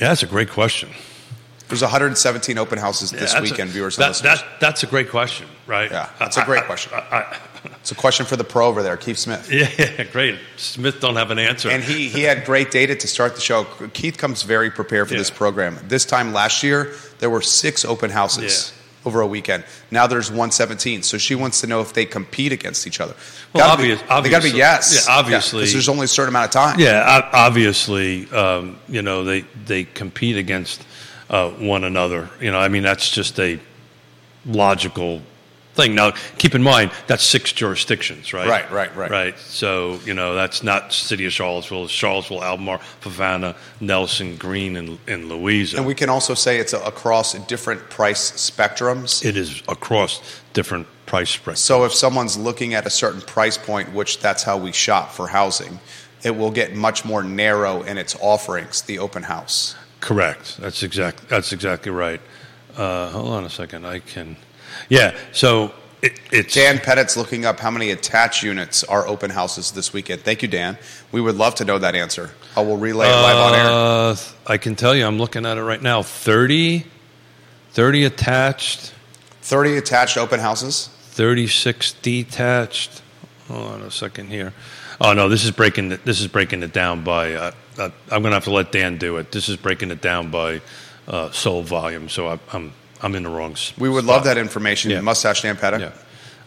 [0.00, 0.88] Yeah, that's a great question.
[1.68, 5.46] There's 117 open houses this Yeah, weekend, a, viewers that, that, that's a great question,
[5.66, 5.90] right?
[5.90, 6.92] Yeah, that's a great question.
[6.94, 9.50] I, I, It's a question for the pro over there, Keith Smith.
[9.52, 10.38] yeah, yeah, great.
[10.56, 11.70] Smith don't have an answer.
[11.70, 13.64] And he, he had great data to start the show.
[13.92, 15.18] Keith comes very prepared for Yeah.
[15.20, 15.78] this program.
[15.88, 19.06] This time last year, there were six open houses Yeah.
[19.08, 19.64] over a weekend.
[19.90, 21.02] Now there's 117.
[21.02, 23.14] So she wants to know if they compete against each other.
[23.52, 25.06] Well, Gotta be- obvious- they got to be yes.
[25.08, 25.60] Yeah, obviously.
[25.60, 26.80] because there's only a certain amount of time.
[26.80, 30.84] yeah, obviously, um, you know they they compete against
[31.30, 32.28] uh, one another.
[32.40, 33.58] You know, I mean that's just a
[34.46, 35.22] logical
[35.74, 35.94] thing.
[35.94, 38.48] Now, keep in mind that's six jurisdictions, right?
[38.48, 39.10] Right, right, right.
[39.10, 39.38] right.
[39.38, 41.84] So you know that's not city of Charlottesville.
[41.84, 45.78] It's Charlottesville, Albemarle, Fluvanna, Nelson, Greene, and, and Louisa.
[45.78, 49.24] And we can also say it's across different price spectrums.
[49.24, 51.60] it is across different price spreads.
[51.60, 55.28] So if someone's looking at a certain price point, which that's how we shop for
[55.28, 55.80] housing,
[56.22, 59.74] it will get much more narrow in its offerings, the open house.
[60.00, 60.58] Correct.
[60.58, 61.28] That's exact.
[61.28, 62.20] That's exactly right.
[62.76, 63.86] Uh, hold on a second.
[63.86, 64.36] I can.
[64.88, 65.16] Yeah.
[65.32, 69.92] So it, it's Dan Pettit's looking up how many attached units are open houses this
[69.92, 70.22] weekend.
[70.22, 70.76] Thank you, Dan.
[71.12, 72.30] We would love to know that answer.
[72.56, 73.66] I will relay it live on air.
[73.66, 74.16] Uh,
[74.46, 76.02] I can tell you, I'm looking at it right now.
[76.02, 76.84] 30,
[77.70, 78.92] 30 attached,
[79.42, 80.88] 30 attached open houses.
[81.12, 83.02] 36 detached.
[83.48, 84.52] Hold on a second here.
[85.00, 85.92] Oh no, this is breaking.
[85.92, 87.34] it- This is breaking it down by.
[87.34, 89.32] Uh, uh, I'm going to have to let Dan do it.
[89.32, 90.60] This is breaking it down by
[91.08, 92.08] uh, sold volume.
[92.08, 93.56] So I, I'm I'm in the wrong.
[93.78, 94.90] We would love that information.
[94.90, 95.00] Yeah.
[95.00, 95.80] Mustache Dan Pettit.
[95.80, 95.92] Yeah,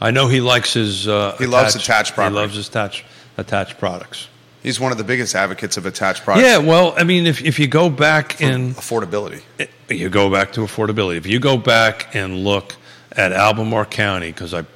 [0.02, 1.08] I know he likes his.
[1.08, 2.36] Uh, He loves attached property.
[2.36, 3.04] He loves his attached
[3.38, 4.30] attached products.
[4.64, 6.48] He's one of the biggest advocates of attached products.
[6.48, 9.42] Yeah, well, I mean, if if you go back in affordability.
[9.90, 11.18] you go back to affordability.
[11.18, 12.76] If you go back and look
[13.12, 14.68] at Albemarle County, because I'm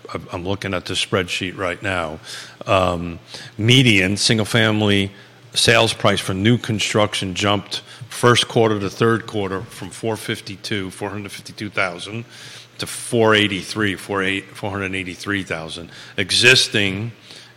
[0.45, 2.19] looking at the spreadsheet right now,
[2.67, 3.19] um,
[3.57, 5.11] median single family
[5.53, 12.25] sales price for new construction jumped first quarter to third quarter from 452, 452,000
[12.79, 15.89] to 483, 483,000.
[16.17, 17.11] Existing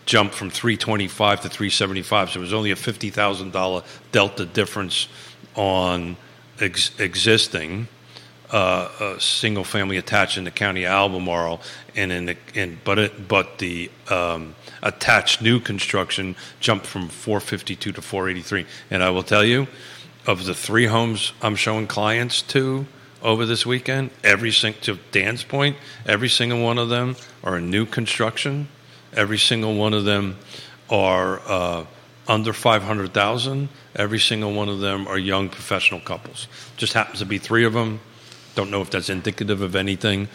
[0.05, 5.09] jumped from 325 to 375, so it was only a $50,000 delta difference
[5.55, 6.17] on
[6.61, 7.88] ex- existing
[8.53, 11.61] uh, uh, single family attached in the county of Albemarle,
[11.97, 17.93] and in the in but it but the um, attached new construction jumped from 452
[17.93, 18.67] to 483.
[18.91, 19.67] And I will tell you,
[20.26, 22.87] of the three homes I'm showing clients to
[23.22, 27.70] over this weekend, every sing to Dan's point, every single one of them are in
[27.70, 28.68] new construction.
[29.14, 30.38] Every single one of them
[30.88, 31.87] are uh,
[32.26, 33.68] under 500,000.
[33.94, 36.48] Every single one of them are young professional couples.
[36.76, 38.00] Just happens to be three of them.
[38.54, 40.28] Don't know if that's indicative of anything.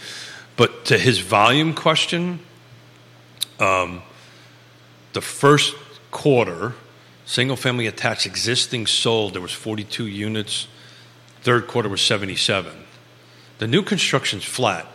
[0.55, 2.39] But to his volume question,
[3.59, 4.01] um,
[5.13, 5.75] the first
[6.11, 6.73] quarter,
[7.27, 10.67] single family attached existing sold, there was 42 units.
[11.41, 12.71] Third quarter was 77.
[13.59, 14.87] The new construction's flat.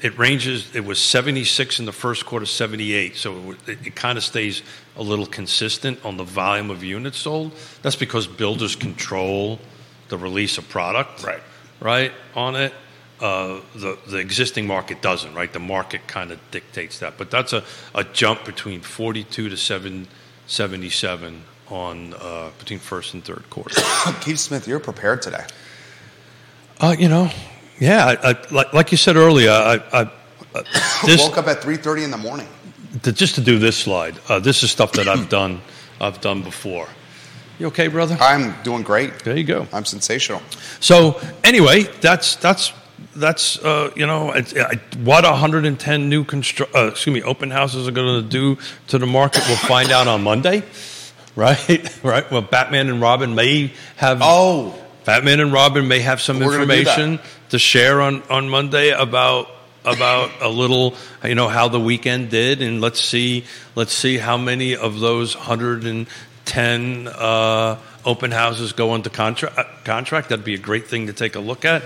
[0.00, 3.16] It ranges, it was 76 in the first quarter, 78.
[3.16, 4.62] So it, it kind of stays
[4.96, 7.52] a little consistent on the volume of units sold.
[7.82, 9.58] That's because builders control
[10.08, 11.42] the release of product Right.
[11.80, 12.72] right, on it.
[13.20, 15.52] Uh, the the existing market doesn't, right?
[15.52, 20.06] The market kind of dictates that, but that's a, a jump between 42 to 7,
[20.46, 23.80] 77 on uh, between first and third quarter.
[24.20, 25.44] Keith Smith, you're prepared today.
[26.80, 27.30] uh, you know,
[27.78, 30.10] yeah, I, I, like like you said earlier, I, I,
[30.54, 30.62] uh,
[31.06, 32.48] this Woke up at 3:30 in the morning.
[33.02, 34.14] to, just to do this slide.
[34.28, 35.60] Uh, this is stuff that I've done
[36.00, 36.88] I've done before.
[37.58, 38.16] You okay, brother?
[38.20, 39.24] I'm doing great.
[39.24, 39.66] There you go.
[39.72, 40.40] I'm sensational.
[40.80, 42.72] So anyway, that's that's
[43.16, 47.88] that's uh, you know it, I, what 110 new constru- uh, excuse me open houses
[47.88, 49.42] are going to do to the market.
[49.48, 50.62] We'll find out on Monday,
[51.38, 51.88] right?
[52.02, 52.30] Right.
[52.30, 54.74] Well, Batman and Robin may have Oh,
[55.04, 56.98] Batman and Robin may have some We're gonna do that.
[56.98, 57.20] information
[57.50, 59.48] to share on on Monday about
[59.84, 64.36] about a little you know how the weekend did and let's see let's see how
[64.36, 70.58] many of those 110 uh, open houses go into contra- uh, contract that'd be a
[70.58, 71.82] great thing to take a look at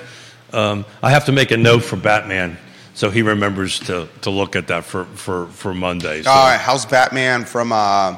[0.52, 2.58] um, I have to make a note for Batman
[2.94, 6.30] so he remembers to to look at that for for for Monday so.
[6.30, 6.58] all right.
[6.60, 8.16] How's Batman from uh,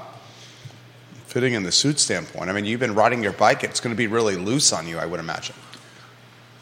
[1.35, 2.49] fitting in the suit standpoint?
[2.49, 3.65] I mean, you've been riding your bike.
[3.65, 5.57] It's going to be really loose on you, I would imagine.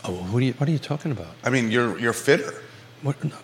[0.04, 2.54] oh, what are you what are you talking about I mean, you're you're fitter.
[3.02, 3.36] what, no.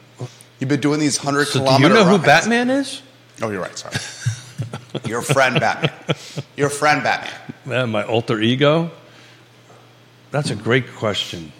[0.58, 1.94] You've been doing these hundred so do kilometer.
[1.94, 2.18] you know who.
[2.24, 3.02] Batman is
[3.42, 3.78] Oh, you're right.
[3.78, 3.94] Sorry.
[5.06, 5.92] your friend Batman.
[6.56, 7.54] Your friend Batman.
[7.64, 8.90] Man, my alter ego?
[10.32, 11.52] That's a great question.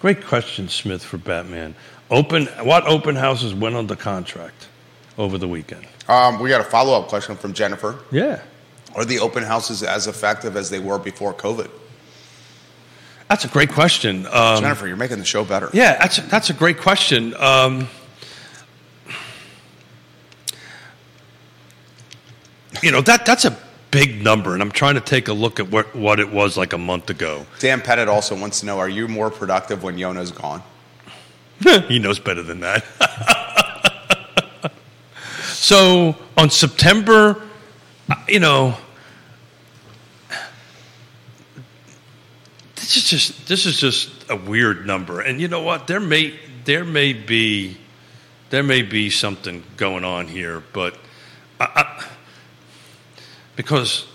[0.00, 1.74] Great question, Smith, for Batman.
[2.10, 4.68] Open what open houses went under contract
[5.18, 5.84] over the weekend?
[6.08, 7.98] Um, we got a follow up question from Jennifer.
[8.12, 8.40] Yeah.
[8.94, 11.70] Are the open houses as effective as they were before COVID?
[13.28, 14.26] That's a great question.
[14.26, 15.68] Um, Jennifer, you're making the show better.
[15.72, 17.34] yeah, that's a, that's a great question.
[17.36, 17.88] Um,
[22.82, 23.56] you know that that's a
[23.90, 26.72] big number, and I'm trying to take a look at what what it was like
[26.72, 27.46] a month ago.
[27.58, 30.62] Dan Pettit also wants to know: Are you more productive when Yonna's gone?
[31.88, 32.84] he knows better than that.
[35.44, 37.42] so on September,
[38.28, 38.76] you know,
[42.76, 45.86] this is just this is just a weird number, and you know what?
[45.86, 47.76] There may there may be
[48.50, 50.96] there may be something going on here, but
[51.60, 52.04] I, I,
[53.56, 54.06] because.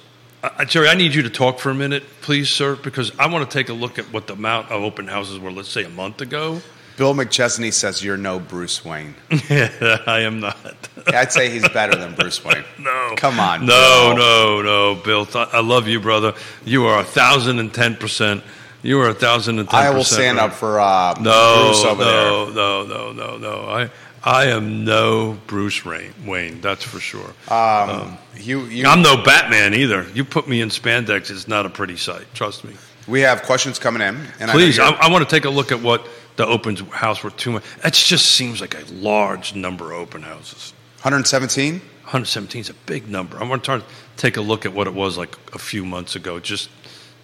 [0.44, 3.48] Uh, Jerry, I need you to talk for a minute, please, sir, because I want
[3.48, 5.90] to take a look at what the amount of open houses were, let's say, a
[5.90, 6.64] month ago.
[7.02, 9.16] Bill McChesney says you're no Bruce Wayne.
[9.50, 10.56] Yeah, I am not.
[11.08, 12.64] I'd say he's better than Bruce Wayne.
[12.80, 13.16] no.
[13.18, 14.18] Come on, No, Bill.
[14.18, 15.28] no, no, Bill.
[15.34, 16.36] I love you, brother.
[16.64, 18.44] You are a thousand and ten percent.
[18.84, 20.52] You are a thousand and ten I will stand right.
[20.52, 22.14] up for uh, No, Bruce over there.
[22.14, 23.68] no, no, no, no, no.
[23.68, 23.90] I
[24.24, 27.34] I am no Bruce Wayne, Wayne that's for sure.
[27.50, 30.06] Um, you, you, I'm no Batman either.
[30.14, 32.28] You put me in spandex, it's not a pretty sight.
[32.36, 32.76] Trust me.
[33.08, 34.22] we have questions coming in.
[34.40, 37.24] And Please, I I, I want to take a look at what the open house
[37.24, 37.60] were two.
[37.84, 40.74] That just seems like a large number of open houses.
[41.02, 41.74] 117.
[41.80, 43.38] 117 is a big number.
[43.38, 43.86] I want to try to
[44.18, 46.70] take a look at what it was like a few months ago, just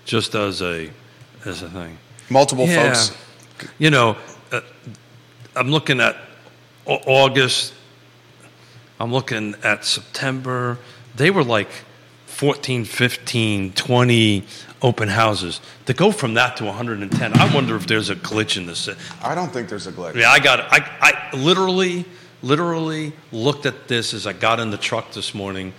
[0.05, 0.89] just as a
[1.45, 1.97] as a thing.
[2.29, 2.93] Multiple Yeah.
[2.93, 3.11] folks.
[3.79, 4.17] You know,
[4.51, 4.61] uh,
[5.55, 6.15] I'm looking at
[6.85, 7.73] August.
[8.99, 10.77] I'm looking at September.
[11.15, 11.69] They were like
[12.27, 14.43] 14, 15, 20
[14.81, 15.61] open houses.
[15.85, 18.89] To go from that to 110, I wonder if there's a glitch in this.
[19.21, 20.15] I don't think there's a glitch.
[20.15, 20.59] Yeah, I got.
[20.71, 22.05] I I literally,
[22.41, 25.73] literally looked at this as I got in the truck this morning,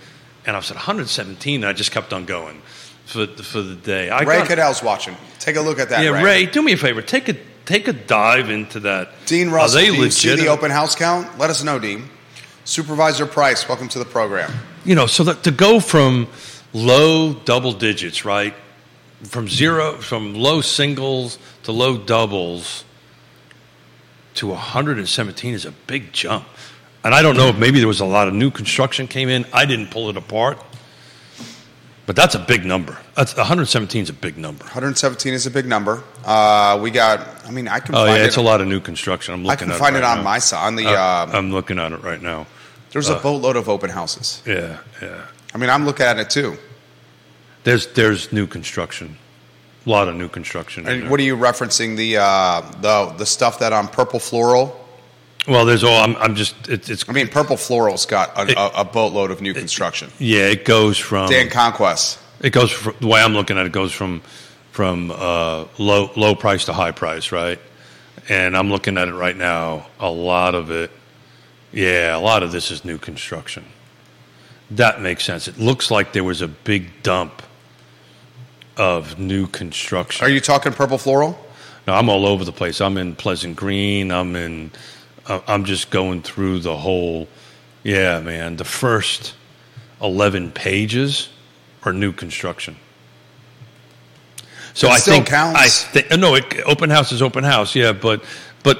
[0.45, 1.63] and I said 117.
[1.63, 2.61] And I just kept on going
[3.05, 4.09] for for the day.
[4.09, 5.15] I Ray got, Cadell's watching.
[5.39, 6.03] Take a look at that.
[6.03, 6.23] yeah, Ray.
[6.23, 7.01] Ray, do me a favor.
[7.01, 7.35] Take a
[7.65, 9.11] take a dive into that.
[9.25, 11.37] Dean Are Russell, they do you see the open house count?
[11.37, 12.09] Let us know, Dean.
[12.65, 14.51] Supervisor Price, welcome to the program.
[14.85, 16.27] You know, so that to go from
[16.73, 18.53] low double digits, right,
[19.23, 22.83] from zero, from low singles to low doubles
[24.35, 26.45] to 117 is a big jump.
[27.03, 29.45] And I don't know if maybe there was a lot of new construction came in.
[29.53, 30.57] I didn't pull it apart,
[32.05, 32.97] but that's a big number.
[33.15, 34.63] That's 117 is a big number.
[34.65, 36.03] 117 is a big number.
[36.25, 37.45] Uh, we got.
[37.45, 37.95] I mean, I can.
[37.95, 38.27] Oh find yeah, it.
[38.27, 39.33] it's a lot of new construction.
[39.33, 39.51] I'm looking.
[39.51, 40.23] I can at find it right on now.
[40.23, 40.65] my side.
[40.67, 42.47] On the Uh, um, I'm looking at it right now.
[42.91, 44.41] there's a boatload of open houses.
[44.45, 45.25] Yeah, yeah.
[45.53, 46.57] I mean, I'm looking at it too.
[47.69, 49.15] There's there's new construction,
[49.85, 50.87] a lot of new construction.
[50.87, 51.95] And what are you referencing?
[51.95, 54.75] The uh, the the stuff that on purple floral.
[55.47, 56.01] Well, there's all.
[56.03, 56.67] I'm, I'm just.
[56.67, 57.07] It, it's.
[57.07, 60.09] I mean, purple floral's got a, It- a, a boatload of new construction.
[60.17, 61.29] Yeah, it goes from.
[61.29, 62.17] Dan Conquest.
[62.41, 64.21] It goes from the way I'm looking at it goes from
[64.71, 67.59] from uh, low low price to high price, right?
[68.29, 69.85] And I'm looking at it right now.
[69.99, 70.89] A lot of it,
[71.71, 73.63] yeah, a lot of this is new construction.
[74.71, 75.47] That makes sense.
[75.47, 77.43] It looks like there was a big dump
[78.79, 80.25] of new construction.
[80.25, 81.37] Are you talking purple floral?
[81.85, 82.81] No, I'm all over the place.
[82.81, 84.11] I'm in Pleasant Green.
[84.11, 84.71] I'm in.
[85.27, 87.27] uh, I'm just going through the whole.
[87.83, 88.55] Yeah, man.
[88.55, 89.35] The first
[90.01, 91.29] eleven pages
[91.83, 92.77] are new construction.
[94.73, 95.59] So It I still think counts.
[95.59, 95.67] I
[96.01, 97.75] thi- no, it, open house is open house.
[97.75, 98.23] Yeah, but
[98.63, 98.79] but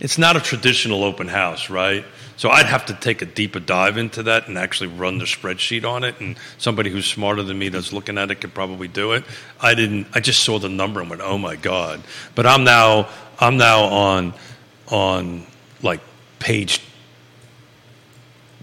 [0.00, 2.04] it's not a traditional open house, right?
[2.42, 5.88] So I'd have to take a deeper dive into that and actually run the spreadsheet
[5.88, 6.18] on it.
[6.18, 9.22] And somebody who's smarter than me that's looking at it could probably do it.
[9.60, 10.08] I didn't.
[10.12, 12.02] I just saw the number and went, "Oh my god!"
[12.34, 14.34] But I'm now I'm now on
[14.88, 15.46] on
[15.82, 16.00] like
[16.40, 16.80] page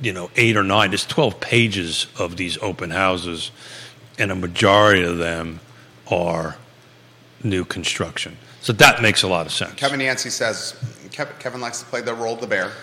[0.02, 0.90] you know eight or nine.
[0.90, 3.50] There's twelve pages of these open houses,
[4.18, 5.62] and a majority of them
[6.12, 6.58] are
[7.46, 8.36] new construction.
[8.60, 9.76] So that makes a lot of sense.
[9.76, 10.76] Kevin Yancey says
[11.12, 12.74] Kevin, Kevin likes to play the role of the bear.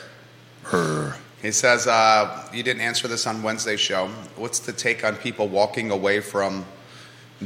[0.73, 1.17] Er.
[1.43, 4.09] He says uh, you didn't answer this on Wednesday's show.
[4.37, 6.65] What's the take on people walking away from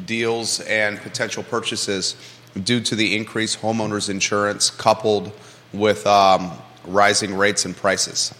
[0.06, 2.16] deals and potential purchases
[2.64, 5.32] due to the increased homeowners insurance coupled
[5.72, 6.52] with um,
[6.86, 8.32] rising rates and prices?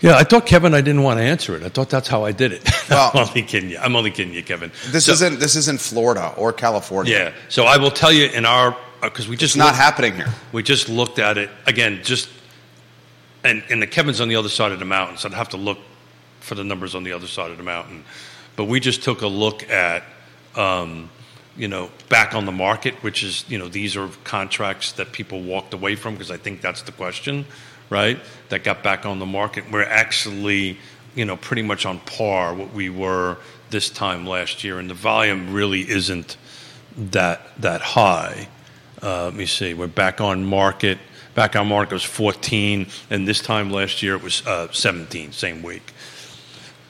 [0.00, 1.62] Yeah, I thought Kevin, I didn't want to answer it.
[1.62, 2.68] I thought that's how I did it.
[2.90, 3.78] Well- I'm only kidding you.
[3.78, 4.70] I'm only kidding you, Kevin.
[4.88, 7.12] This So- isn't this isn't Florida or California.
[7.12, 7.32] Yeah.
[7.48, 10.28] So I will tell you in our because we just It's not looked- happening here.
[10.52, 12.00] We just looked at it again.
[12.04, 12.28] Just
[13.46, 15.56] and and the Kevin's on the other side of the mountain, so I'd have to
[15.56, 15.78] look
[16.40, 18.04] for the numbers on the other side of the mountain.
[18.54, 20.04] But we just took a look at,
[20.54, 21.10] um,
[21.56, 25.42] you know, back on the market, which is you know these are contracts that people
[25.42, 27.46] walked away from because I think that's the question,
[27.90, 28.18] right?
[28.48, 29.64] That got back on the market.
[29.70, 30.78] We're actually
[31.14, 33.38] you know pretty much on par what we were
[33.70, 36.36] this time last year, and the volume really isn't
[36.96, 38.48] that that high.
[39.02, 39.74] Uh, let me see.
[39.74, 40.98] We're back on market.
[41.36, 45.62] Back on market was 14, and this time last year it was uh, 17, same
[45.62, 45.92] week.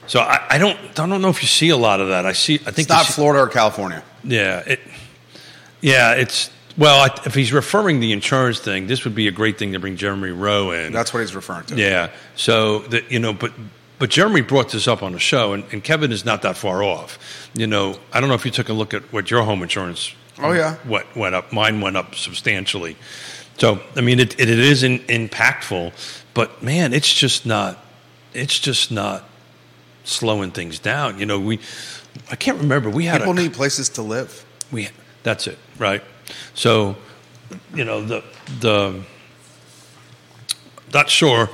[0.07, 2.25] So I, I don't I don't know if you see a lot of that.
[2.25, 2.55] I see.
[2.55, 4.01] I think It's not see- Florida or California.
[4.23, 4.79] yeah, it,
[5.81, 7.01] yeah, it's well.
[7.01, 9.97] I, if he's referring the insurance thing, this would be a great thing to bring
[9.97, 10.93] Jeremy Rowe in.
[10.93, 11.75] That's what he's referring to.
[11.75, 12.09] Yeah.
[12.37, 13.51] So that you know, but
[13.99, 16.83] but Jeremy brought this up on the show, and, and Kevin is not that far
[16.83, 17.49] off.
[17.53, 20.13] You know, I don't know if you took a look at what your home insurance.
[20.39, 20.75] Oh, yeah.
[20.85, 21.51] What went up?
[21.51, 22.95] Mine went up substantially.
[23.57, 25.93] So I mean, it it, it is in, impactful,
[26.33, 27.83] but man, it's just not.
[28.33, 29.23] It's just not
[30.03, 31.19] slowing things down.
[31.19, 31.59] You know, we.
[32.31, 32.89] I can't remember.
[32.89, 34.45] We had People a, need places to live.
[34.71, 34.89] we
[35.23, 36.03] that's it right
[36.53, 36.95] so
[37.73, 38.23] you know the
[38.61, 39.03] the
[40.93, 41.49] not sure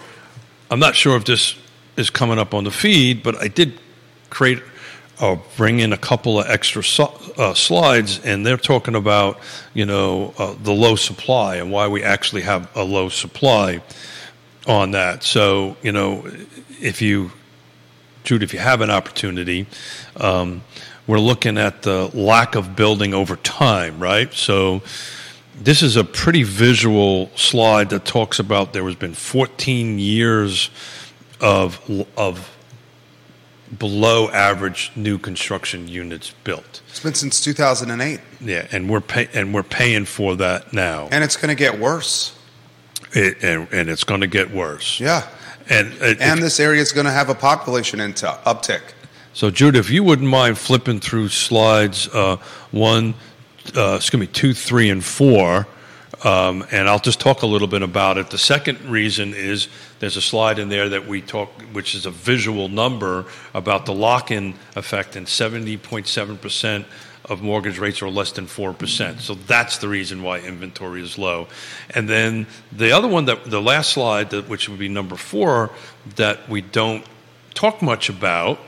[0.70, 1.56] i'm not sure if this
[1.98, 3.80] is coming up on the feed but i did
[4.30, 4.62] create
[5.24, 9.40] I'll bring in a couple of extra so, uh, slides, and they're talking about
[9.74, 13.82] you know uh, the low supply and why we actually have a low supply
[14.68, 15.24] on that.
[15.24, 16.30] So you know,
[16.82, 17.32] if you,
[18.26, 19.66] Jude, if you have an opportunity,
[20.18, 20.62] um,
[21.08, 24.34] we're looking at the lack of building over time, right?
[24.34, 24.82] So
[25.58, 30.70] this is a pretty visual slide that talks about there has been 14 years
[31.40, 31.80] of
[32.18, 32.53] of
[33.80, 36.82] below average new construction units built.
[36.90, 38.20] It's been since 2008.
[38.42, 41.08] Yeah, and we're pay, and we're paying for that now.
[41.12, 42.38] And it's going to get worse.
[43.14, 45.00] It, and, and it's going to get worse.
[45.00, 45.28] Yeah.
[45.70, 48.82] And uh, and this area is going to have a population into uptick.
[49.34, 52.38] So, Jude, if you wouldn't mind flipping through slides uh,
[52.72, 53.16] one,
[53.76, 55.66] uh, excuse me, two, three, and four,
[56.24, 58.30] um, and I'll just talk a little bit about it.
[58.30, 59.68] The second reason is
[60.00, 63.94] there's a slide in there that we talk, which is a visual number about the
[63.94, 66.86] lock-in effect, and 70.7 percent
[67.26, 69.22] of mortgage rates are less than 4%.
[69.22, 71.48] So that's the reason why inventory is low.
[71.90, 75.72] And then the other one that the last slide that which would be number 4
[76.16, 77.06] that we don't
[77.54, 78.60] talk much about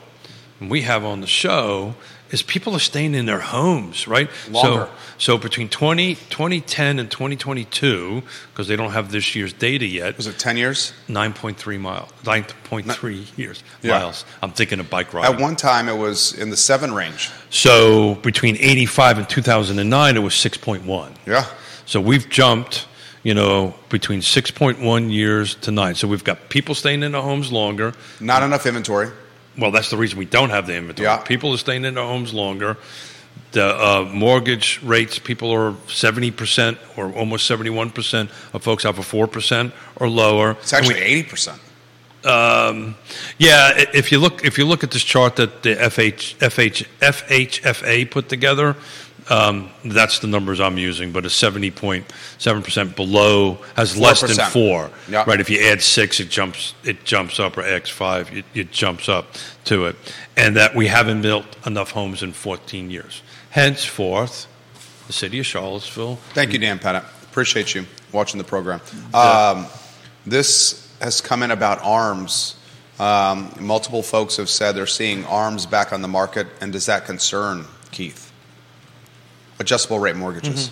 [0.59, 1.95] and we have on the show
[2.31, 4.29] is people are staying in their homes, right?
[4.49, 4.87] Longer.
[5.17, 10.17] So, so between 20, 2010 and 2022, because they don't have this year's data yet,
[10.17, 10.91] Was it 10 years?
[11.07, 13.99] 9.3 miles, 9.3 years, Yeah.
[13.99, 14.25] miles.
[14.41, 15.33] I'm thinking of bike riding.
[15.35, 17.29] At one time, it was in the seven range.
[17.49, 21.11] So between 85 and 2009, it was 6.1.
[21.25, 21.45] Yeah.
[21.85, 22.87] So we've jumped,
[23.23, 25.95] you know, between 6.1 years to nine.
[25.95, 27.93] So we've got people staying in their homes longer.
[28.19, 29.09] Not enough inventory.
[29.57, 31.05] Well, that's the reason we don't have the inventory.
[31.07, 31.17] Yeah.
[31.17, 32.77] People are staying in their homes longer.
[33.51, 39.71] The uh, mortgage rates, people are 70% or almost 71% of folks have a 4%
[39.95, 40.51] or lower.
[40.51, 41.59] It's And we- actually 80%.
[42.25, 42.95] um,
[43.37, 48.09] yeah, if you look if you look at this chart that the FH, FH, FHFA
[48.11, 48.75] put together,
[49.29, 51.11] um, that's the numbers I'm using.
[51.11, 54.49] But a seventy point seven percent below has less than 4%.
[54.49, 54.91] four.
[55.09, 55.23] Yeah.
[55.25, 55.39] Right.
[55.39, 59.09] If you add six, it jumps it jumps up, or X five, it, it jumps
[59.09, 59.27] up
[59.65, 59.95] to it,
[60.37, 63.21] and that we haven't built enough homes in 14 years.
[63.49, 64.47] Henceforth,
[65.07, 67.03] the city of Charlottesville Thank you, Dan Pettit.
[67.23, 68.81] Appreciate you watching the program.
[69.13, 69.67] Um,
[70.25, 72.55] this has come in about ARMS.
[72.99, 77.05] Um, multiple folks have said they're seeing ARMS back on the market, and does that
[77.05, 78.24] concern Keith?
[79.59, 80.71] Adjustable rate mortgages.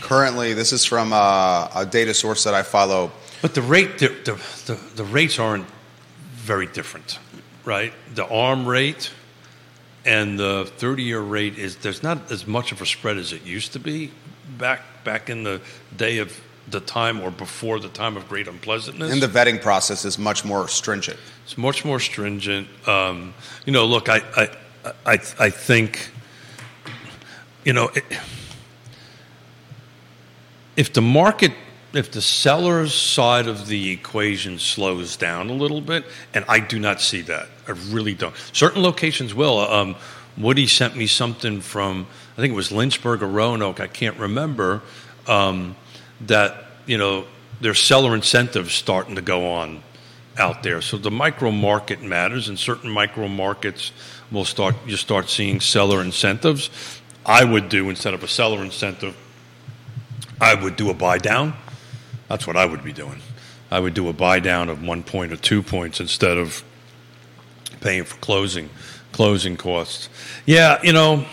[0.00, 3.12] Currently, this is from uh, a data source that I follow.
[3.40, 5.66] But the rate, the, the, the, the rates aren't
[6.34, 7.18] very different,
[7.64, 7.92] right?
[8.14, 9.10] The ARM rate
[10.04, 13.44] and the 30 year rate is, there's not as much of a spread as it
[13.44, 14.10] used to be
[14.58, 15.60] back, back in the
[15.96, 19.12] day of the time or before the time of great unpleasantness.
[19.12, 21.18] And the vetting process is much more stringent.
[21.44, 22.68] It's much more stringent.
[22.86, 23.34] Um,
[23.66, 24.48] you know, look, I, I,
[25.04, 26.10] I, I think,
[27.64, 28.04] you know, it,
[30.76, 31.52] if the market,
[31.92, 36.78] if the seller's side of the equation slows down a little bit, and I do
[36.78, 38.34] not see that, I really don't.
[38.52, 39.58] Certain locations will.
[39.58, 39.96] Um,
[40.38, 42.06] Woody sent me something from,
[42.38, 44.80] I think it was Lynchburg or Roanoke, I can't remember,
[45.26, 45.76] um,
[46.22, 47.26] that, you know,
[47.60, 49.82] there's seller incentives starting to go on
[50.38, 50.80] out there.
[50.80, 53.92] So the micro market matters, and certain micro markets
[54.30, 54.74] will start.
[54.86, 56.70] You start seeing seller incentives.
[57.24, 59.16] I would do instead of a seller incentive,
[60.40, 61.54] I would do a buy down.
[62.28, 63.20] That's what I would be doing.
[63.70, 66.64] I would do a buy down of one point or two points instead of
[67.80, 68.70] paying for closing
[69.12, 70.08] closing costs.
[70.46, 71.24] Yeah, you know,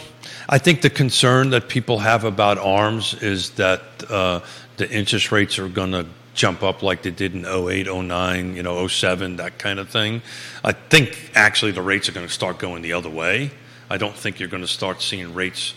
[0.47, 4.41] I think the concern that people have about arms is that uh,
[4.77, 8.63] the interest rates are going to jump up like they did in 08, 09, you
[8.63, 10.21] know, 07, that kind of thing.
[10.63, 13.51] I think actually the rates are going to start going the other way.
[13.89, 15.73] I don't think you're going to start seeing rates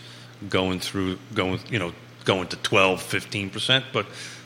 [0.49, 1.93] going through going, you know,
[2.25, 4.05] going to 12, 15%, but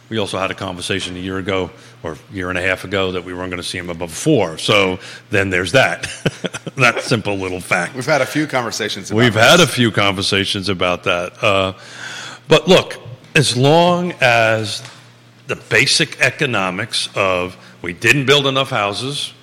[0.10, 1.70] we also had a conversation a year ago
[2.02, 4.14] or a year and a half ago that we weren't going to see them above
[4.14, 4.58] four.
[4.58, 5.00] So
[5.30, 6.04] then there's that.
[6.78, 7.94] that simple little fact.
[7.94, 9.12] We've had a few conversations.
[9.12, 9.50] About We've this.
[9.50, 11.44] had a few conversations about that.
[11.44, 11.74] Uh,
[12.48, 12.96] but look,
[13.36, 14.82] as long as
[15.48, 19.34] the basic economics of we didn't build enough houses,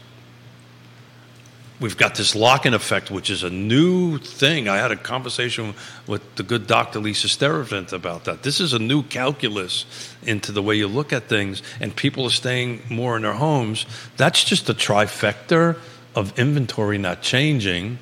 [1.80, 4.68] we've got this lock in effect, which is a new thing.
[4.68, 5.74] I had a conversation
[6.06, 7.00] with the good Dr.
[7.00, 8.42] Lisa Sturtevant about that.
[8.42, 9.86] This is a new calculus
[10.22, 13.86] into the way you look at things, and people are staying more in their homes.
[14.16, 15.78] That's just a trifecta
[16.14, 17.98] of inventory not changing.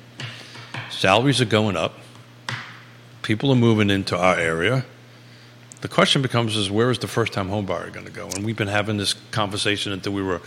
[0.89, 1.99] Salaries are going up.
[3.21, 4.85] People are moving into our area.
[5.83, 8.29] The question becomes is where is the first time home buyer going to go?
[8.29, 10.39] And we've been having this conversation until we were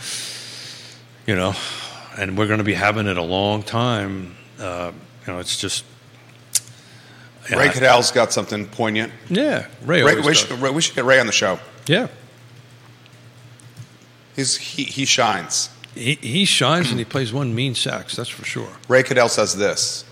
[1.27, 1.53] you know,
[2.17, 4.35] and we're going to be having it a long time.
[4.57, 4.93] Uh,
[5.27, 5.85] you know, it's just.
[7.51, 9.13] Ray I- Cadell's got something poignant.
[9.29, 10.01] Yeah, Ray.
[10.01, 11.59] Ray, we, should, we should get Ray on the show.
[11.85, 12.07] Yeah,
[14.35, 15.69] He's, he, he shines.
[15.93, 18.15] he he shines and he plays one mean sax.
[18.15, 18.69] That's for sure.
[18.87, 20.03] Ray Cadell says this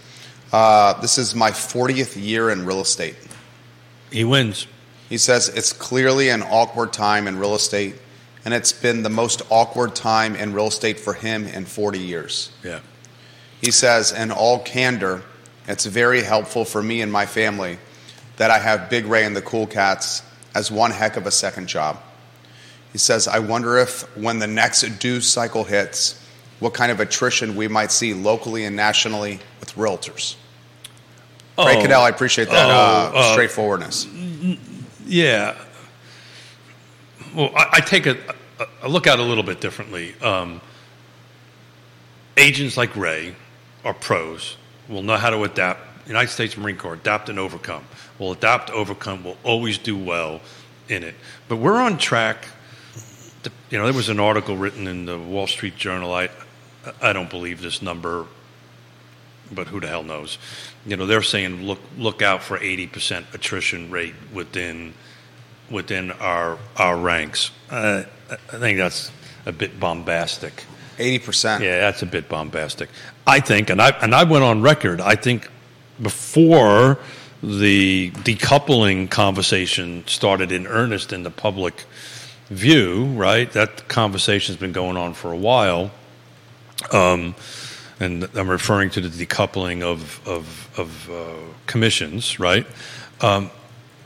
[0.54, 3.16] uh, This is my 40th year in real estate.
[4.12, 4.68] He wins.
[5.10, 7.96] He says it's clearly an awkward time in real estate,
[8.44, 12.52] and it's been the most awkward time in real estate for him in 40 years.
[12.64, 12.80] Yeah.
[13.62, 15.24] He says, in all candor,
[15.68, 17.78] it's very helpful for me and my family
[18.38, 20.22] that I have Big Ray and the Cool Cats
[20.54, 22.02] as one heck of a second job.
[22.92, 26.22] He says, I wonder if when the next due cycle hits,
[26.60, 30.36] what kind of attrition we might see locally and nationally with realtors.
[31.58, 34.08] Ray Oh, Cadell, I appreciate that Oh, uh, uh, straightforwardness.
[35.06, 35.56] Yeah.
[37.36, 38.18] Well, I, I take a,
[38.82, 40.16] a, look at it a little bit differently.
[40.22, 40.62] Um,
[42.38, 43.36] agents like Ray
[43.84, 46.08] are pros, will know how to adapt.
[46.08, 47.84] United States Marine Corps, adapt and overcome.
[48.20, 50.42] Will adapt, overcome, will always do well
[50.88, 51.16] in it.
[51.48, 52.48] But we're on track.
[53.44, 56.14] To, you know, there was an article written in the Wall Street Journal.
[56.14, 56.30] I,
[57.02, 58.26] I don't believe this number,
[59.52, 60.38] but who the hell knows?
[60.86, 64.94] You know, they're saying look look out for eighty percent attrition rate within
[65.70, 67.52] within our our ranks.
[67.70, 69.12] Uh, I think that's
[69.46, 70.66] a bit bombastic.
[70.98, 71.60] 80%.
[71.60, 72.90] Yeah, that's a bit bombastic.
[73.28, 75.02] I think, and I and I went on record.
[75.02, 75.50] I think
[76.02, 77.00] before
[77.44, 81.86] the decoupling conversation started in earnest in the public
[82.50, 83.52] view, right?
[83.52, 85.92] That conversation's been going on for a while.
[86.92, 87.36] Um,
[88.00, 91.34] and I'm referring to the decoupling of of, of uh,
[91.68, 92.66] commissions, right?
[93.22, 93.50] Um,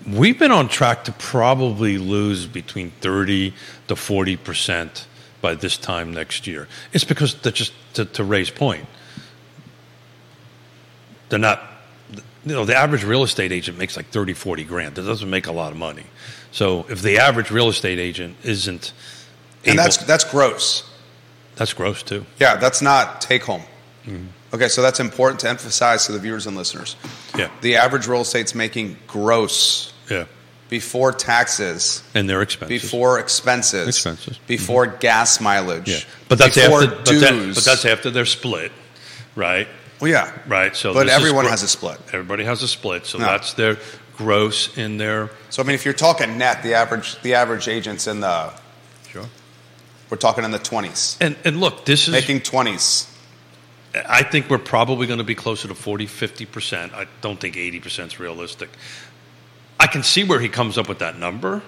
[0.08, 3.54] we've been on track to probably lose between 30
[3.88, 5.08] to 40 percent
[5.42, 6.68] by this time next year.
[6.94, 8.86] It's because they're just to, to Ray's point,
[11.30, 11.64] they're not.
[12.46, 14.96] You know, the average real estate agent makes like 30, 40 grand.
[14.96, 16.06] That doesn't make a lot of money.
[16.52, 18.94] So if the average real estate agent isn't
[19.66, 20.90] able, And that's, that's gross.
[21.58, 22.26] that's gross too.
[22.40, 23.64] Yeah, that's not take home.
[24.06, 24.26] Mm-hmm.
[24.56, 26.96] Okay, so that's important to emphasize to the viewers and listeners.
[27.38, 30.26] Yeah, The average real estate's making gross yeah,
[30.70, 32.82] before taxes, and their expenses.
[32.82, 34.36] before expenses, Expenses.
[34.38, 34.46] Mm-hmm.
[34.48, 36.96] before gas mileage, yeah, but that's before after.
[36.96, 37.22] But, dues.
[37.22, 38.72] that, but that's after they're split,
[39.36, 39.68] right?
[40.00, 40.76] well, yeah, Right.
[40.76, 42.00] So, but everyone has a split.
[42.14, 43.26] Everybody has a split, so No.
[43.26, 43.78] that's their
[44.18, 45.30] gross in their.
[45.50, 48.52] So I mean, if you're talking net, the average the average agent's in the
[49.12, 49.26] Sure.
[50.10, 52.14] we're talking in the twenties, And and look, this is.
[52.14, 53.06] making twenties.
[53.94, 56.94] I think we're probably going to be closer to 40, 50 percent.
[56.94, 58.70] I don't think eighty percent is realistic.
[59.80, 61.64] I can see where he comes up with that number,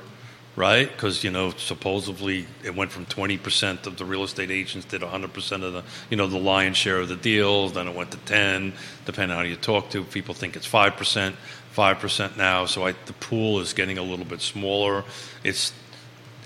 [0.56, 0.92] right?
[0.92, 5.02] Because you know, supposedly it went from twenty percent of the real estate agents did
[5.02, 7.74] hundred percent of the, you know, the lion's share of the deals.
[7.74, 8.74] Then it went to ten,
[9.06, 10.04] depending on who you talk to.
[10.04, 11.36] People think it's five percent,
[11.72, 12.66] five percent now.
[12.66, 15.06] So I, the pool is getting a little bit smaller.
[15.44, 15.74] It's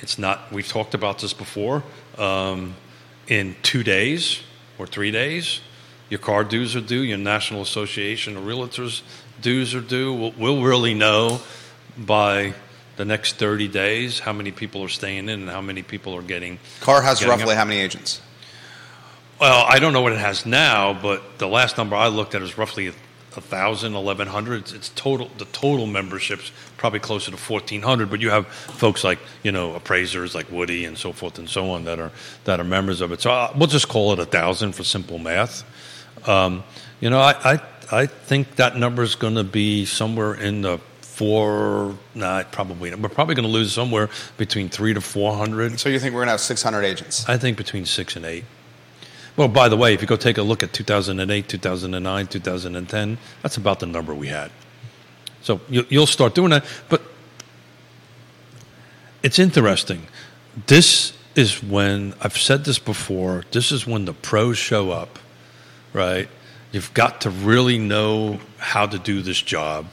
[0.02, 0.54] it's not.
[0.54, 1.84] We've talked about this before.
[2.18, 2.76] Um,
[3.28, 4.40] in two days
[4.78, 5.62] or three days,
[6.10, 7.02] your CAAR dues are due.
[7.02, 9.02] Your National Association of Realtors
[9.42, 10.14] dues are due.
[10.14, 11.42] We'll, we'll really know
[11.98, 12.54] by
[12.98, 16.22] the next 30 days how many people are staying in and how many people are
[16.22, 16.60] getting.
[16.82, 17.58] CAAR has Getting roughly up.
[17.58, 18.22] how many agents?
[19.40, 22.42] Well, I don't know what it has now, but the last number I looked at
[22.42, 22.94] is roughly
[23.38, 24.62] a thousand, eleven hundred.
[24.62, 25.30] It's, it's total.
[25.38, 28.10] The total memberships probably closer to fourteen hundred.
[28.10, 31.72] But you have folks like you know appraisers like Woody and so forth and so
[31.72, 32.12] on that are
[32.46, 33.22] that are members of it.
[33.22, 35.64] So uh, we'll just call it a thousand for simple math.
[36.28, 36.64] Um,
[37.00, 37.62] you know, I, I
[37.92, 41.96] I think that number is going to be somewhere in the four.
[42.14, 43.00] Nah, probably not.
[43.00, 45.80] We're probably going to lose somewhere between three to four hundred.
[45.80, 47.28] So you think we're gonna have 600 agents?
[47.28, 48.46] I think between six and eight.
[49.38, 53.58] Well, by the way, if you go take a look at 2008, 2009, 2010, that's
[53.58, 54.52] about the number we had.
[55.42, 56.66] So you, you'll start doing that.
[56.90, 57.02] But
[59.22, 60.08] it's interesting.
[60.68, 65.20] This is when, I've said this before, this is when the pros show up,
[65.92, 66.30] right?
[66.72, 69.88] You've got to really know how to do this job.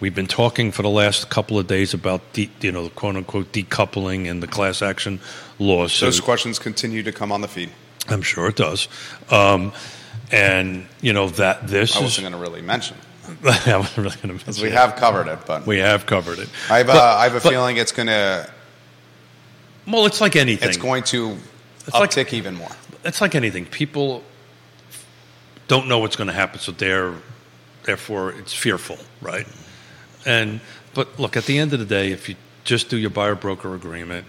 [0.00, 3.16] We've been talking for the last couple of days about, de, you know, the quote
[3.16, 5.20] unquote decoupling and the class action
[5.58, 6.06] lawsuit.
[6.06, 7.70] Those questions continue to come on the feed.
[8.08, 8.88] I'm sure it does.
[9.30, 9.72] Um,
[10.32, 12.96] and you know that this I wasn't going to really mention
[13.44, 14.62] I wasn't really going to mention.
[14.62, 14.74] we it.
[14.74, 16.48] have covered it, but we have covered it.
[16.70, 18.48] I have a, But- I have a but- feeling it's going to
[19.86, 20.68] Well, it's like anything.
[20.68, 21.36] it's going to
[21.86, 22.70] It's like- uptick even more.
[23.04, 23.66] It's like anything.
[23.66, 24.22] People
[25.68, 27.14] don't know what's going to happen, so they're
[27.84, 29.46] therefore it's fearful, right?
[30.26, 30.60] And
[30.94, 33.74] but look, at the end of the day, if you just do your buyer broker
[33.74, 34.26] agreement,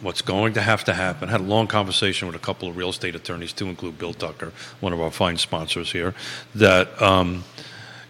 [0.00, 1.28] What's going to have to happen?
[1.28, 4.14] I had a long conversation with a couple of real estate attorneys, to include Bill
[4.14, 6.14] Tucker, one of our fine sponsors here,
[6.54, 7.00] that.
[7.00, 7.44] Um,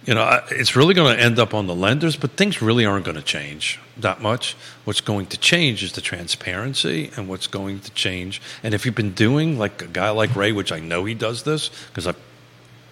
[0.07, 3.05] you know, it's really going to end up on the lenders, but things really aren't
[3.05, 4.57] going to change that much.
[4.85, 8.41] What's going to change is the transparency, and what's going to change.
[8.62, 11.43] And if you've been doing like a guy like Ray, which I know he does
[11.43, 12.16] this because I've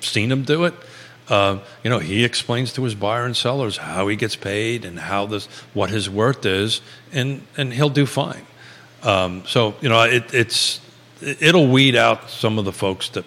[0.01, 0.75] seen him do it.
[1.31, 4.99] Uh, you know, he explains to his buyer and sellers how he gets paid and
[4.99, 8.47] how this, what his worth is, and and he'll do fine.
[9.07, 10.81] Um, so you know, it, it's
[11.23, 13.25] it'll weed out some of the folks that,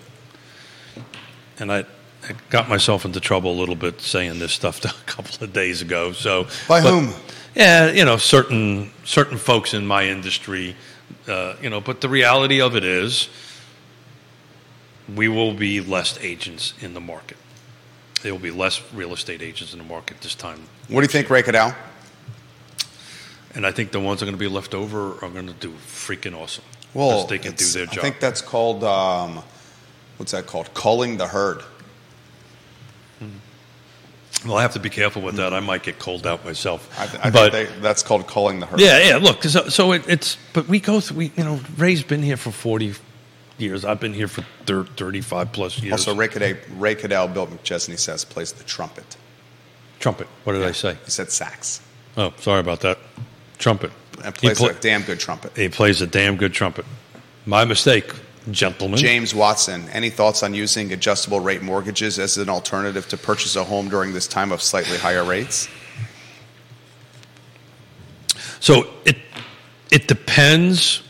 [1.60, 1.86] and I.
[2.22, 5.82] I got myself into trouble a little bit saying this stuff a couple of days
[5.82, 6.12] ago.
[6.12, 7.14] So By but- whom?
[7.56, 10.76] Yeah, you know, certain certain folks in my industry,
[11.28, 11.82] uh, you know.
[11.82, 13.30] But the reality of it is,
[15.16, 17.38] we will be less agents in the market.
[18.22, 20.60] There will be less real estate agents in the market this time,
[20.90, 21.74] What do you think, Ray Cadell?
[23.56, 25.54] And I think the ones that are going to be left over are going to
[25.54, 26.64] do freaking awesome.
[26.94, 29.44] Well, they can do their I think that's called um,
[30.18, 30.74] what's that called?
[30.74, 31.62] Culling the herd.
[34.46, 35.54] well, I have to be careful with that.
[35.54, 36.90] I might get cold out myself.
[37.00, 38.80] I, th- I but think they, that's called culling the herd.
[38.80, 39.18] Yeah, yeah.
[39.18, 41.18] Look, so, so it, it's but we go through.
[41.18, 42.94] We, you know, Ray's been here for forty
[43.58, 43.84] years.
[43.84, 45.92] I've been here for thir- thirty-five plus years.
[45.94, 49.18] Also, Ray Cadell, Ray Cadell, Bill McChesney says plays the trumpet.
[50.00, 50.28] trumpet.
[50.46, 50.98] What did I say?
[51.06, 51.82] He said sax
[52.18, 52.98] Oh, sorry about that.
[53.60, 53.92] Trumpet.
[54.24, 55.52] and He, plays pla- a damn good trumpet.
[55.56, 56.86] he plays a damn good trumpet.
[57.46, 58.12] My mistake,
[58.52, 58.98] gentlemen.
[58.98, 63.64] James Watson, any thoughts on using adjustable rate mortgages as an alternative to purchase a
[63.64, 65.68] home during this time of slightly higher rates?
[68.60, 69.18] So it
[69.92, 71.02] it depends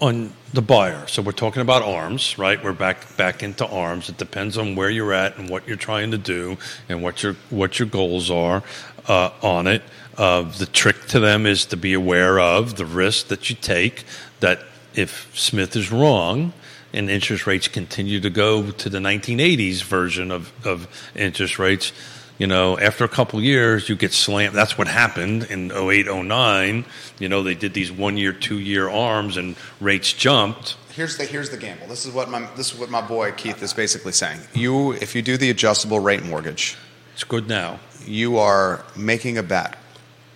[0.00, 1.06] on the buyer.
[1.08, 2.62] So we're talking about arms, right?
[2.62, 4.08] We're back back into arms.
[4.08, 6.56] It depends on where you're at and what you're trying to do
[6.88, 8.62] and what your what your goals are
[9.06, 9.82] uh, on it.
[10.16, 14.04] Uh, the trick to them is to be aware of the risk that you take.
[14.40, 14.60] That
[14.94, 16.52] if Smith is wrong
[16.92, 20.86] and interest rates continue to go to the 1980s version of, of
[21.16, 21.92] interest rates,
[22.38, 24.54] you know, after a couple years, you get slammed.
[24.54, 26.84] That's what happened in 08, 09.
[27.18, 30.76] You know, they did these one year, two year arms and rates jumped.
[30.94, 31.88] Here's the here's the gamble.
[31.88, 34.40] This is what my this is what my boy Keith is basically saying.
[34.52, 36.76] You if you do the adjustable rate mortgage,
[37.14, 37.80] It's good now.
[38.06, 39.78] You are making a bet.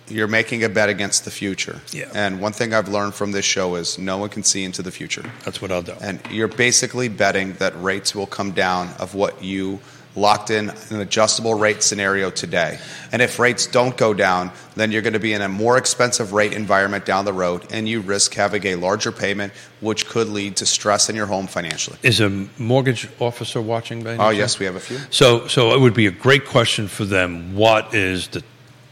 [0.07, 1.81] You're making a bet against the future.
[1.91, 2.09] Yeah.
[2.15, 4.91] And one thing I've learned from this show is no one can see into the
[4.91, 5.31] future.
[5.45, 5.93] That's what I'll do.
[6.01, 9.79] And you're basically betting that rates will come down of what you
[10.19, 12.77] locked in an adjustable rate scenario today.
[13.11, 16.33] And if rates don't go down, then you're going to be in a more expensive
[16.33, 20.57] rate environment down the road and you risk having a larger payment which could lead
[20.57, 21.97] to stress in your home financially.
[22.03, 24.03] Is a mortgage officer watching?
[24.03, 24.99] By Oh, yes, we have a few.
[25.09, 27.55] So, so it would be a great question for them.
[27.55, 28.43] What is the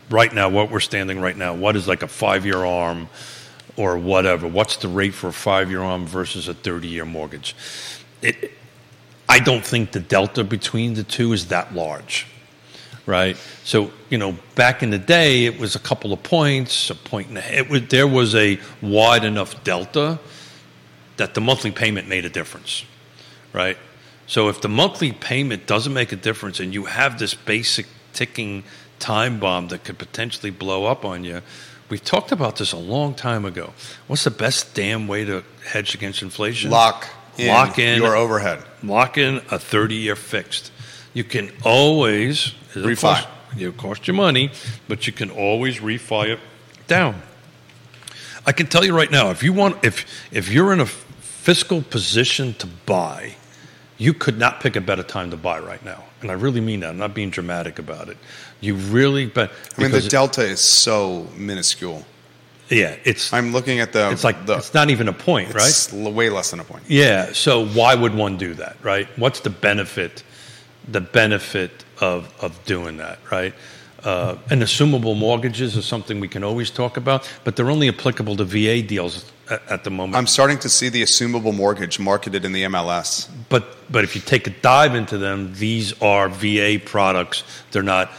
[0.09, 0.49] right now?
[0.49, 1.53] What we're standing right now?
[1.53, 3.09] What is like a five-year arm,
[3.75, 4.47] or whatever?
[4.47, 7.55] What's the rate for a five-year arm versus a thirty-year mortgage?
[8.23, 8.56] It,
[9.29, 12.25] I don't think the delta between the two is that large,
[13.05, 13.37] right?
[13.63, 17.27] So, you know, back in the day, it was a couple of points, a point
[17.27, 17.89] and a half.
[17.89, 20.19] There was a wide enough delta
[21.17, 22.85] that the monthly payment made a difference,
[23.51, 23.77] right?
[24.27, 28.63] So if the monthly payment doesn't make a difference and you have this basic ticking
[28.99, 31.41] time bomb that could potentially blow up on you,
[31.89, 33.73] we've talked about this a long time ago.
[34.07, 36.71] What's the best damn way to hedge against inflation?
[36.71, 37.07] Lock
[37.39, 38.63] in, Lock in your overhead.
[38.83, 40.71] lock in a 30 year fixed.
[41.13, 43.01] You can always Refi.
[43.01, 43.27] Cost,
[43.57, 44.51] it'll cost you money,
[44.87, 46.39] but you can always refi it
[46.87, 47.21] down.
[48.45, 51.81] I can tell you right now, if you want, if if you're in a fiscal
[51.81, 53.35] position to buy,
[53.97, 56.81] you could not pick a better time to buy right now, and I really mean
[56.81, 56.89] that.
[56.89, 58.17] I'm not being dramatic about it.
[58.61, 62.05] You really, but I mean, the delta is so minuscule.
[62.69, 64.11] Yeah, it's I'm looking at the.
[64.11, 65.93] it's like the, it's not even a point, right?
[65.93, 66.83] way less than a point.
[66.87, 67.31] Yeah.
[67.33, 69.07] So why would one do that, right?
[69.17, 70.23] What's the benefit?
[70.89, 73.53] The benefit of of doing that, right?
[74.03, 78.35] Uh, and assumable mortgages is something we can always talk about, but they're only applicable
[78.35, 80.15] to VA deals at, at the moment.
[80.15, 83.27] I'm starting to see the assumable mortgage marketed in the MLS.
[83.49, 87.43] but but if you take a dive into them, these are VA products.
[87.71, 88.11] They're not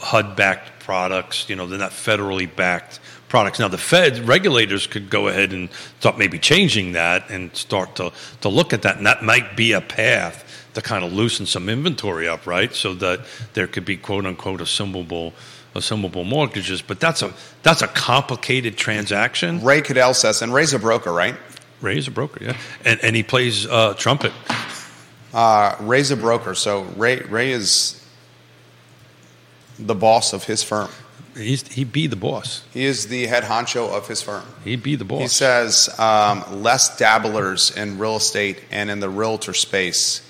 [0.00, 1.48] HUD backed products.
[1.48, 3.58] You know, they're not federally backed products.
[3.58, 5.68] Now, the Fed regulators could go ahead and
[6.00, 9.72] start maybe changing that and start to to look at that, and that might be
[9.72, 12.74] a path to kind of loosen some inventory up, right?
[12.74, 13.20] So that
[13.54, 15.32] there could be quote unquote assumable
[15.74, 16.82] assumable mortgages.
[16.82, 19.62] But that's a that's a complicated transaction.
[19.62, 21.36] Ray Cadell says, and Ray's a broker, right?
[21.80, 24.32] Ray is a broker, yeah, and and he plays uh, trumpet.
[25.34, 28.02] Uh, Ray's a broker, so Ray Ray is
[29.78, 30.88] the boss of his firm.
[31.36, 32.64] He's, he be the boss.
[32.72, 34.44] He is the head honcho of his firm.
[34.64, 35.20] He'd be the boss.
[35.20, 40.22] He says um, less dabblers in real estate and in the realtor space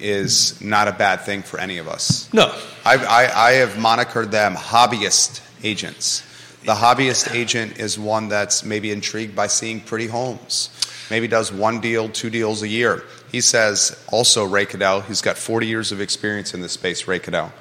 [0.00, 2.32] is not a bad thing for any of us.
[2.32, 6.22] no, I, I, I have monikered them hobbyist agents.
[6.64, 10.70] The hobbyist agent is one that's maybe intrigued by seeing pretty homes.
[11.10, 13.02] Maybe does one deal, two deals a year.
[13.30, 17.18] He says also Ray Cadell, he's got 40 years of experience in this space, Ray
[17.18, 17.52] Cadell.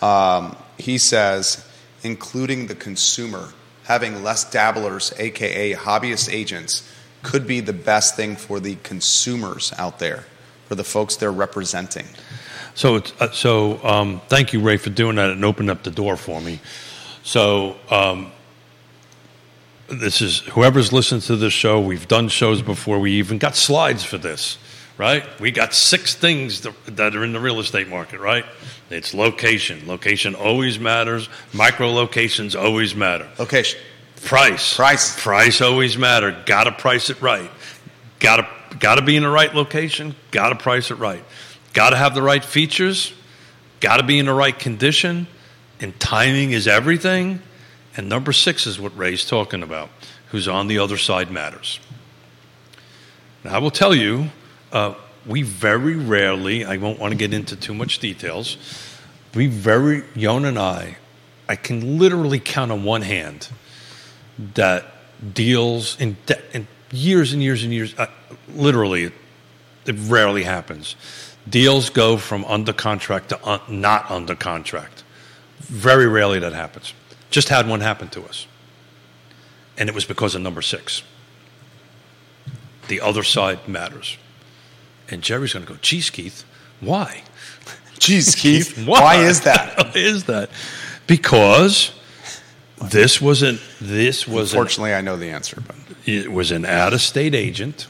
[0.00, 1.66] Um, he says,
[2.06, 3.52] including the consumer,
[3.84, 6.90] having less dabblers, aka hobbyist agents,
[7.22, 10.24] could be the best thing for the consumers out there,
[10.68, 12.06] for the folks they're representing.
[12.74, 16.16] So, uh, so um, thank you, Ray, for doing that and opening up the door
[16.16, 16.60] for me.
[17.22, 18.32] So, um,
[19.88, 21.80] this is whoever's listened to this show.
[21.80, 22.98] We've done shows before.
[22.98, 24.58] We even got slides for this,
[24.98, 25.24] right?
[25.40, 28.44] We got six things that, that are in the real estate market, right?
[28.90, 29.86] It's location.
[29.86, 31.28] Location always matters.
[31.52, 33.28] Micro locations always matter.
[33.38, 33.80] Location.
[34.22, 34.76] Price.
[34.76, 35.20] Price.
[35.20, 36.42] Price always matter.
[36.46, 37.50] Got to price it right.
[38.20, 40.14] Got to got to be in the right location.
[40.30, 41.24] Got to price it right.
[41.72, 43.12] Got to have the right features.
[43.80, 45.26] Got to be in the right condition.
[45.80, 47.42] And timing is everything.
[47.96, 49.90] And number six is what Ray's talking about.
[50.30, 51.80] Who's on the other side matters.
[53.44, 54.30] Now, I will tell you,
[54.72, 54.94] uh,
[55.26, 58.56] we very rarely, I won't want to get into too much details,
[59.34, 60.96] we very, Yon and I,
[61.48, 63.48] I can literally count on one hand
[64.54, 64.86] that
[65.34, 68.06] deals in, de- in years and years and years, uh,
[68.54, 69.12] literally,
[69.84, 70.96] it, rarely happens.
[71.48, 75.04] Deals go from under contract to un- not under contract.
[75.60, 76.92] Very rarely that happens.
[77.30, 78.46] Just had one happen to us.
[79.78, 81.02] And it was because of number six.
[82.88, 84.16] The other side matters.
[85.08, 86.44] And Jerry's going to go, geez, Keith,
[86.80, 87.22] why?
[87.98, 89.76] Geez, Keith, why is that?
[89.86, 90.50] Why is that?
[91.06, 91.92] Because
[92.90, 93.60] this wasn't.
[93.80, 97.34] this was an, Fortunately, I know the answer, but it was an out of state
[97.34, 97.86] agent.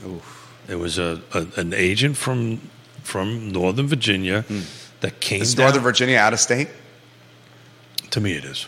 [0.69, 2.61] It was a, a an agent from
[3.03, 4.61] from Northern Virginia hmm.
[5.01, 5.67] that came is down.
[5.67, 6.69] Northern Virginia out of state?
[8.11, 8.67] To me, it is.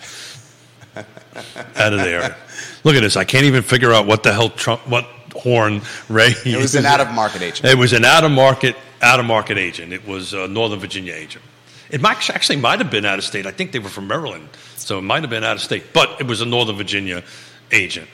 [0.97, 2.37] Out of there.
[2.83, 3.17] Look at this.
[3.17, 5.07] I can't even figure out what the hell Trump, what
[5.39, 6.35] horn Ray.
[6.45, 7.65] It was an out of market agent.
[7.65, 9.93] It was an out of market, out of market agent.
[9.93, 11.45] It was a Northern Virginia agent.
[11.91, 13.47] It might, actually might have been out of state.
[13.47, 15.93] I think they were from Maryland, so it might have been out of state.
[15.95, 17.23] But it was a Northern Virginia
[17.73, 18.09] agent.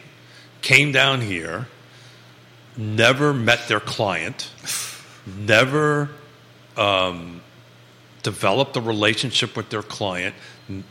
[0.62, 1.66] Came down here,
[2.76, 4.50] never met their client,
[5.26, 6.10] never
[6.76, 7.40] um,
[8.22, 10.34] developed a relationship with their client.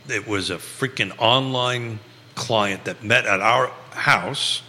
[0.08, 2.00] It was a freaking online
[2.34, 4.62] client that met at our house,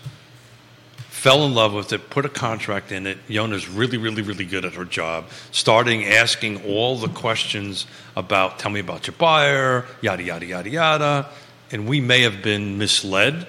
[1.26, 3.18] fell in love with it, put a contract in it.
[3.28, 8.70] Yonna's really, really, really good at her job, starting asking all the questions about tell
[8.70, 11.30] me about your buyer, yada, yada, yada, yada.
[11.72, 13.48] And we may have been misled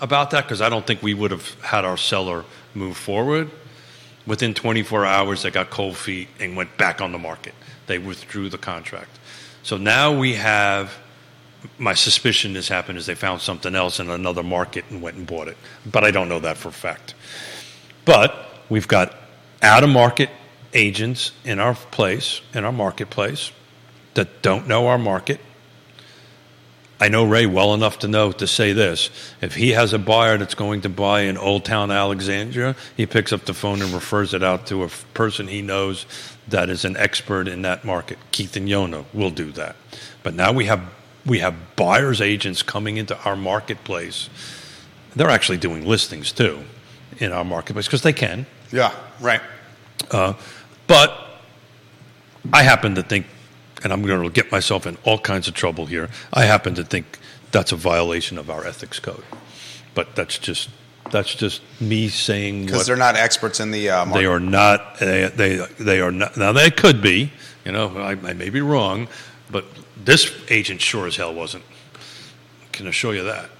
[0.00, 2.44] about that because I don't think we would have had our seller
[2.74, 3.52] move forward.
[4.26, 7.54] Within 24 hours, they got cold feet and went back on the market.
[7.86, 9.16] They withdrew the contract.
[9.62, 10.92] So now we have,
[11.78, 15.26] my suspicion has happened is they found something else in another market and went and
[15.26, 15.56] bought it.
[15.84, 17.14] But I don't know that for a fact.
[18.04, 18.34] But
[18.68, 19.14] we've got
[19.62, 20.30] out of market
[20.74, 23.52] agents in our place, in our marketplace,
[24.14, 25.40] that don't know our market.
[27.00, 29.10] I know Ray well enough to know to say this.
[29.40, 33.32] If he has a buyer that's going to buy in Old Town Alexandria, he picks
[33.32, 36.06] up the phone and refers it out to a person he knows
[36.46, 38.18] that is an expert in that market.
[38.30, 39.74] Keith and Yonna will do that.
[40.22, 40.80] But now we have
[41.24, 44.28] we have buyers agents coming into our marketplace.
[45.14, 46.64] They're actually doing listings too
[47.18, 48.46] in our marketplace because they can.
[48.72, 49.40] Yeah, right.
[50.10, 50.34] Uh,
[50.86, 51.16] but
[52.52, 53.26] I happen to think,
[53.84, 56.08] and I'm going to get myself in all kinds of trouble here.
[56.32, 57.18] I happen to think
[57.52, 59.24] that's a violation of our ethics code.
[59.94, 60.70] But that's just
[61.10, 64.20] that's just me saying Because they're not experts in the uh, market.
[64.20, 64.98] they are not.
[64.98, 66.36] They, they they are not.
[66.36, 67.30] Now they could be.
[67.64, 69.08] You know, I, I may be wrong,
[69.50, 69.64] but
[70.04, 71.64] this agent sure as hell wasn't.
[72.72, 73.50] Can assure you that.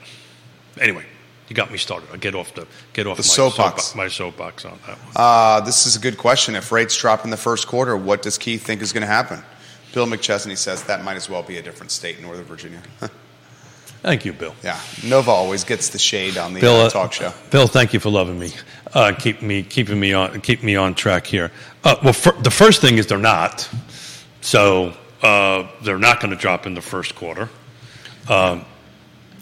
[0.81, 1.05] Anyway,
[1.49, 2.09] you got me started.
[2.11, 3.83] I'll get off the get off The my soapbox.
[3.93, 5.13] soapbo- my soapbox on that one.
[5.15, 6.55] Uh, this is a good question.
[6.55, 9.43] If rates drop in the first quarter, what does Keith think is going to happen?
[9.93, 12.81] Bill McChesney says that might as well be a different state, Northern Virginia.
[14.03, 14.55] Thank you, Bill.
[14.65, 17.33] yeah, Nova always gets the shade on the Bill, uh, uh, talk show.
[17.51, 18.53] Bill, thank you for loving me,
[18.95, 21.53] uh, keep me keeping me on keep me on track here.
[21.85, 23.69] Uh, well, fir- the first thing is they're not,
[24.41, 24.93] so
[25.23, 27.49] they're not going to drop in the first quarter.
[28.29, 28.65] Um,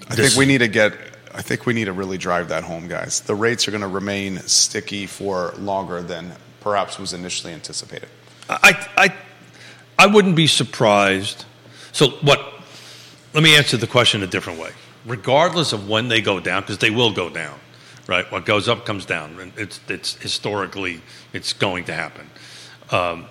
[0.08, 0.92] I think we need to get.
[1.32, 3.20] I think we need to really drive that home, guys.
[3.20, 8.08] The rates are going to remain sticky for longer than perhaps was initially anticipated.
[8.48, 9.14] I, I,
[9.96, 11.44] I wouldn't be surprised.
[11.92, 12.40] So what?
[13.32, 14.72] Let me answer the question a different way.
[15.04, 17.58] regardless of when they go down, because they will go down,
[18.06, 18.30] right?
[18.30, 21.02] What goes up comes down, and it's it's historically
[21.32, 22.28] it's going to happen.
[22.90, 23.26] Um,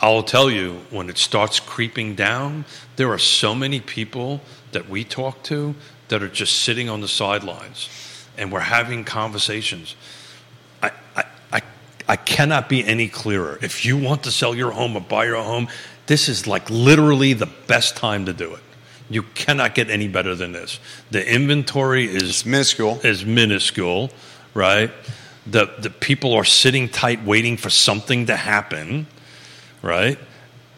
[0.00, 2.64] I'll tell you when it starts creeping down,
[2.96, 4.40] there are so many people
[4.72, 5.74] that we talk to
[6.08, 7.88] that are just sitting on the sidelines,
[8.38, 9.94] and we're having conversations.
[10.82, 11.62] I, I, I,
[12.08, 13.58] I cannot be any clearer.
[13.60, 15.68] If you want to sell your home or buy your home,
[16.06, 18.62] this is like literally the best time to do it.
[19.10, 20.80] You cannot get any better than this.
[21.10, 23.00] The inventory is It's minuscule.
[23.04, 24.10] is minuscule,
[24.54, 24.90] right?
[25.46, 29.06] The the people are sitting tight waiting for something to happen,
[29.82, 30.18] right?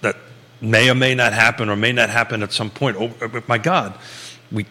[0.01, 0.17] That
[0.61, 2.97] may or may not happen or may not happen at some point.
[2.99, 3.99] Oh, uh, my God,
[4.51, 4.67] we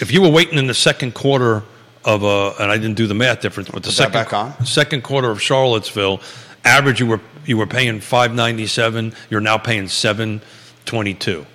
[0.00, 1.62] if you were waiting in the second quarter
[2.04, 4.64] of a and I didn't do the math difference, but the second back on.
[4.64, 6.20] second quarter of Charlottesville,
[6.64, 9.14] average you were you were paying five ninety seven.
[9.30, 10.40] You're now paying seven
[10.84, 11.46] twenty two.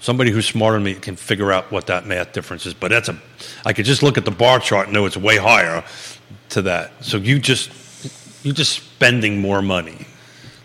[0.00, 2.74] Somebody who's smarter than me can figure out what that math difference is.
[2.74, 3.20] But that's a,
[3.64, 5.84] I could just look at the bar chart and know it's way higher
[6.50, 7.04] to that.
[7.04, 10.06] So you just, you're just spending more money.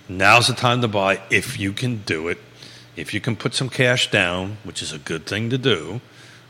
[0.10, 2.38] Now's the time to buy if you can do it.
[2.95, 6.01] If you can put some cash down, which is a good thing to do,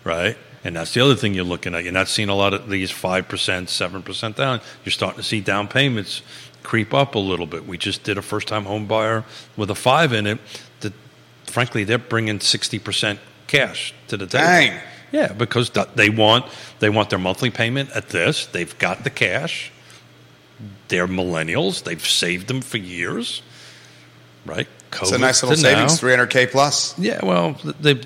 [0.04, 0.38] right?
[0.64, 1.84] And that's the other thing you're looking at.
[1.84, 4.62] You're not seeing a lot of these five percent, seven percent down.
[4.86, 6.22] You're starting to see down payments
[6.64, 7.68] creep up a little bit.
[7.68, 9.26] We just did a first-time home buyer
[9.58, 10.39] with a five in it.
[10.80, 10.93] That
[11.45, 14.45] frankly, they're bringing sixty percent cash to the table.
[14.45, 14.82] Dang.
[15.12, 16.45] Yeah, because they want
[16.80, 18.45] they want their monthly payment at this.
[18.45, 19.70] They've got the cash.
[20.93, 21.81] They're millennials.
[21.83, 23.41] They've saved them for years,
[24.45, 24.67] right?
[25.01, 26.93] It's a nice little savings, 300K plus.
[26.99, 27.99] Yeah, well, they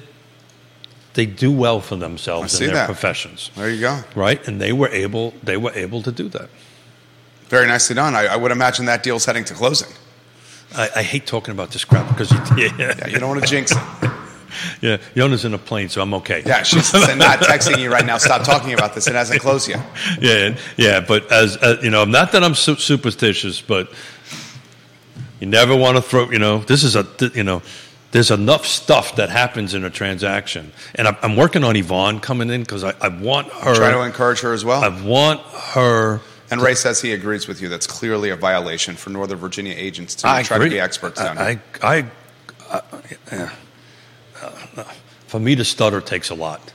[1.16, 2.86] they do well for themselves I see in their that.
[2.86, 4.00] professions, There you go.
[4.16, 4.48] right?
[4.48, 6.50] And they were able they were able to do that.
[7.50, 8.16] Very nicely done.
[8.16, 9.90] I, I would imagine that deal's heading to closing.
[10.74, 13.48] I, I hate talking about this crap because you, yeah, Yeah, you don't want to
[13.50, 13.78] jinx it.
[14.82, 16.44] yeah, Yonna's in a plane, so I'm okay.
[16.46, 18.18] Yeah, she's not texting you right now.
[18.18, 19.08] Stop talking about this.
[19.08, 19.86] It hasn't closed yet.
[20.22, 21.00] yeah, yeah.
[21.00, 23.92] But as, as you know, not that I'm su- superstitious, but
[25.40, 26.30] you never want to throw.
[26.30, 27.62] You know, this is a you know,
[28.12, 32.50] there's enough stuff that happens in a transaction, and I'm, I'm working on Yvonne coming
[32.50, 33.76] in because I, I want her.
[33.76, 34.84] Try to encourage her as well.
[34.84, 36.22] I want her.
[36.50, 37.68] And Ray says he agrees with you.
[37.68, 40.70] That's clearly a violation for Northern Virginia agents to I try agree.
[40.70, 41.62] to be experts down here.
[41.82, 42.06] I, I,
[42.72, 42.82] I,
[43.32, 43.52] yeah.
[44.42, 44.84] Uh,
[45.28, 46.74] for me to stutter takes a lot.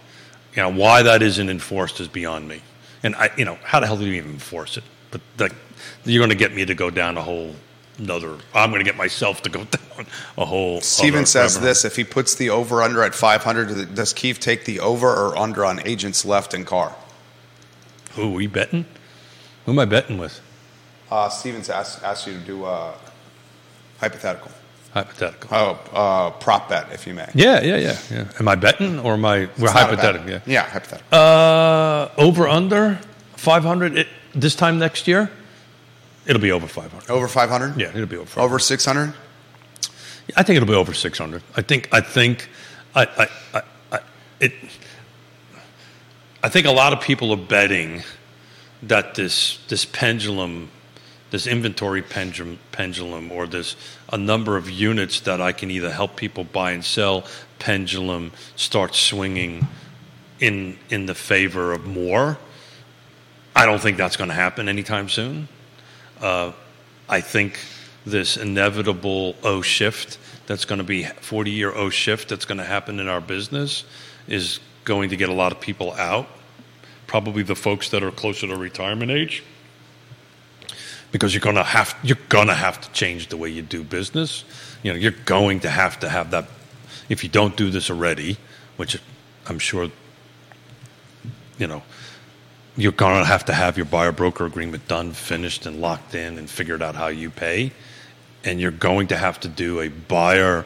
[0.54, 2.60] You know why that isn't enforced is beyond me.
[3.02, 4.84] And I, you know, how the hell do you even enforce it?
[5.10, 5.54] But like,
[6.04, 7.54] you're going to get me to go down a whole
[7.98, 8.36] another.
[8.54, 9.64] I'm going to get myself to go
[9.96, 10.06] down
[10.36, 10.80] a whole.
[10.80, 14.64] Steven says rabbit this: If he puts the over under at 500, does Keith take
[14.64, 16.94] the over or under on agents left in CAAR?
[18.14, 18.84] Who are we betting?
[19.64, 20.40] Who am I betting with?
[21.10, 22.94] Uh, Stevens asked, asked you to do a
[24.00, 24.50] hypothetical.
[24.92, 25.48] Hypothetical.
[25.50, 27.26] Oh, uh, prop bet, if you may.
[27.34, 28.24] Yeah, yeah, yeah, yeah.
[28.38, 29.38] Am I betting or am I?
[29.38, 30.04] We're It's not a bet.
[30.04, 30.30] hypothetical.
[30.30, 30.40] Yeah.
[30.46, 31.18] Yeah, hypothetical.
[31.18, 33.00] Uh, over under
[33.36, 35.30] 500 this time next year.
[36.26, 37.10] It'll be over 500.
[37.10, 37.80] over 500?
[37.80, 38.26] Yeah, it'll be over.
[38.26, 38.44] 500.
[38.44, 39.14] Over 600?
[40.36, 41.42] I think it'll be over 600.
[41.56, 41.88] I think.
[41.90, 42.48] I think.
[42.94, 43.02] I.
[43.06, 43.28] I.
[43.58, 43.62] I,
[43.92, 44.00] I
[44.40, 44.52] it.
[46.42, 48.02] I think a lot of people are betting
[48.82, 50.70] that this this pendulum,
[51.32, 53.74] this inventory pendulum, pendulum, or this
[54.12, 57.24] a number of units that I can either help people buy and sell
[57.58, 59.66] pendulum starts swinging
[60.40, 62.36] in in the favor of more.
[63.56, 65.48] I don't think that's going to happen anytime soon.
[66.20, 66.52] Uh,
[67.08, 67.58] I think
[68.04, 72.64] this inevitable O shift that's going to be 40 year O shift that's going to
[72.64, 73.84] happen in our business
[74.28, 76.28] is going to get a lot of people out,
[77.06, 79.42] probably the folks that are closer to retirement age.
[81.12, 84.44] Because you're gonna have you're gonna have to change the way you do business.
[84.82, 86.46] You know, you're going to have to have that
[87.08, 88.38] if you don't do this already,
[88.76, 88.98] which
[89.46, 89.90] I'm sure
[91.58, 91.82] you know,
[92.76, 96.48] you're to have to have your buyer broker agreement done, finished, and locked in, and
[96.48, 97.72] figured out how you pay.
[98.44, 100.64] And you're going to have to do a buyer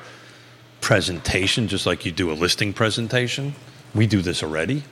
[0.81, 3.55] presentation, just like you do a listing presentation.
[3.95, 4.85] We do this already,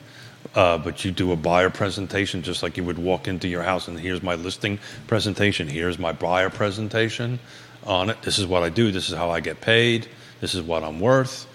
[0.54, 3.88] uh, but you do a buyer presentation just like you would walk into your house
[3.88, 7.38] and here's my listing presentation, here's my buyer presentation
[7.84, 8.20] on it.
[8.22, 10.08] This is what I do, this is how I get paid,
[10.40, 11.46] this is what I'm worth.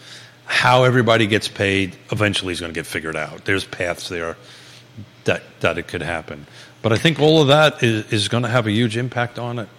[0.45, 3.45] How everybody gets paid eventually is going to get figured out.
[3.45, 4.35] There's paths there
[5.25, 6.47] that that it could happen.
[6.81, 9.59] But I think all of that is, is going to have a huge impact on
[9.59, 9.69] it.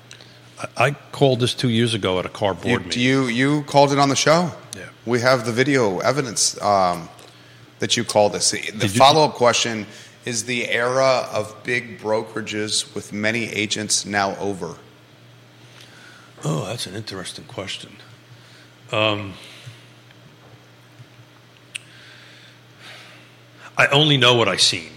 [0.77, 3.03] I, I called this two years ago at a CAAR board You, meeting.
[3.03, 4.53] you, you called it on the show.
[4.77, 4.85] Yeah.
[5.07, 7.09] We have the video evidence um,
[7.81, 8.53] that you called this.
[8.53, 9.87] The follow up question
[10.25, 14.77] is the era of big brokerages with many agents now over?
[16.45, 17.97] Oh, that's an interesting question.
[18.93, 19.35] Um,
[23.77, 24.93] I only know what I've seen.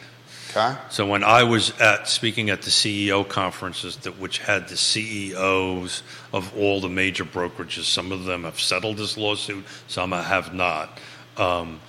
[0.55, 0.75] Okay.
[0.89, 6.03] So when I was at speaking at the CEO conferences, that which had the CEOs
[6.31, 10.99] of all the major brokerages, some of them have settled this lawsuit, some have not.
[11.37, 11.79] Um,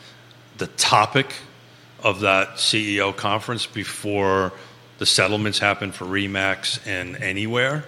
[0.59, 1.35] the topic
[2.03, 4.53] of that CEO conference before
[4.99, 7.85] the settlements happened for RE/MAX and Anywhere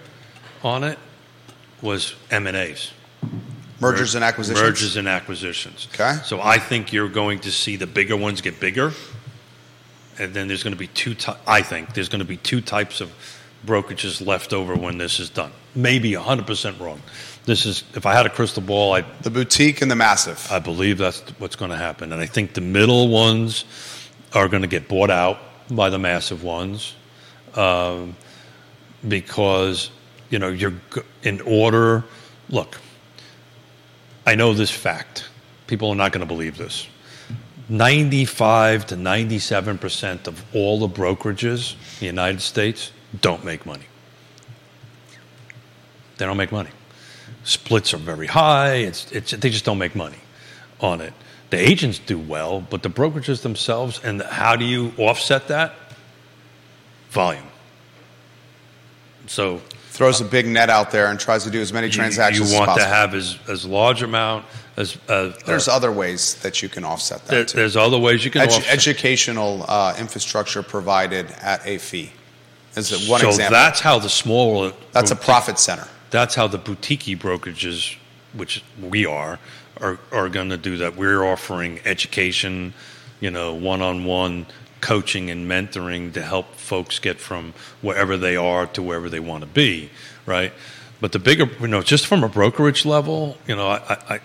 [0.63, 0.97] on it
[1.81, 2.91] was M and A's.
[3.79, 4.61] Mergers and acquisitions.
[4.61, 5.87] Mergers and acquisitions.
[5.93, 6.17] Okay.
[6.23, 8.91] So I think you're going to see the bigger ones get bigger,
[10.17, 11.15] and then there's going to be two.
[11.45, 13.11] I think there's going to be two types of
[13.65, 15.51] brokerages left over when this is done.
[15.75, 17.01] Maybe 100 percent wrong.
[17.47, 20.51] This is if I had a crystal ball, I The boutique and the massive.
[20.51, 23.63] I believe that's what's going to happen, and I think the middle ones
[24.33, 25.39] are going to get bought out
[25.71, 26.93] by the massive ones,
[27.55, 28.17] um,
[29.07, 29.91] because
[30.29, 30.73] you know you're
[31.23, 32.03] in order.
[32.49, 32.77] Look,
[34.25, 35.29] I know this fact.
[35.67, 36.85] People are not going to believe this.
[37.69, 42.91] 95 to 97 percent of all the brokerages in the United States
[43.21, 43.85] don't make money.
[46.17, 46.71] They don't make money.
[47.47, 48.73] Splits are very high.
[48.75, 50.17] It's, it's, they just don't make money
[50.81, 51.13] on it.
[51.49, 55.73] The agents do well, but the brokerages themselves, and how do you offset that?
[57.11, 57.45] Volume.
[59.27, 62.51] So Throws a big net out there and tries to do as many you- transactions
[62.51, 64.45] you, want as to have as, as large amount
[64.75, 67.57] as uh, There's uh, other ways that you can offset that there- too.
[67.57, 68.71] there's other ways you can Edu- offset.
[68.73, 72.11] educational uh, infrastructure provided at a fee
[72.75, 73.53] is one so example.
[73.53, 75.87] that's how the smaller That's a profit center.
[76.09, 77.95] That's how the boutique brokerages,
[78.33, 79.39] which we are,
[79.81, 80.95] are, are going to do that.
[80.95, 82.73] We're offering education,
[83.19, 84.45] you know, one on one
[84.81, 89.41] coaching and mentoring to help folks get from wherever they are to wherever they want
[89.41, 89.89] to be,
[90.25, 90.53] right?
[90.99, 94.19] But the bigger, you know, just from a brokerage level, you know, I, I,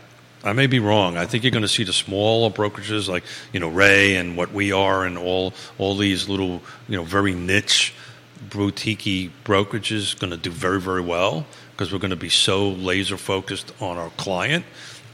[0.44, 1.16] I may be wrong.
[1.16, 4.52] I think you're going to see the smaller brokerages like, you know, Ray and what
[4.52, 7.94] we are and all, all these little, you know, very niche
[8.50, 13.16] boutique brokerages going to do very, very well because we're going to be so laser
[13.16, 14.64] focused on our client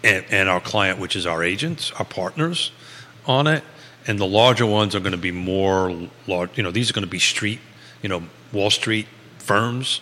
[0.05, 2.73] and, and our client, which is our agents, our partners
[3.27, 3.65] on it.
[4.07, 7.05] And the larger ones are going to be more large, you know, these are going
[7.05, 7.61] to be street,
[8.03, 9.07] you know, Wall Street
[9.39, 10.01] firms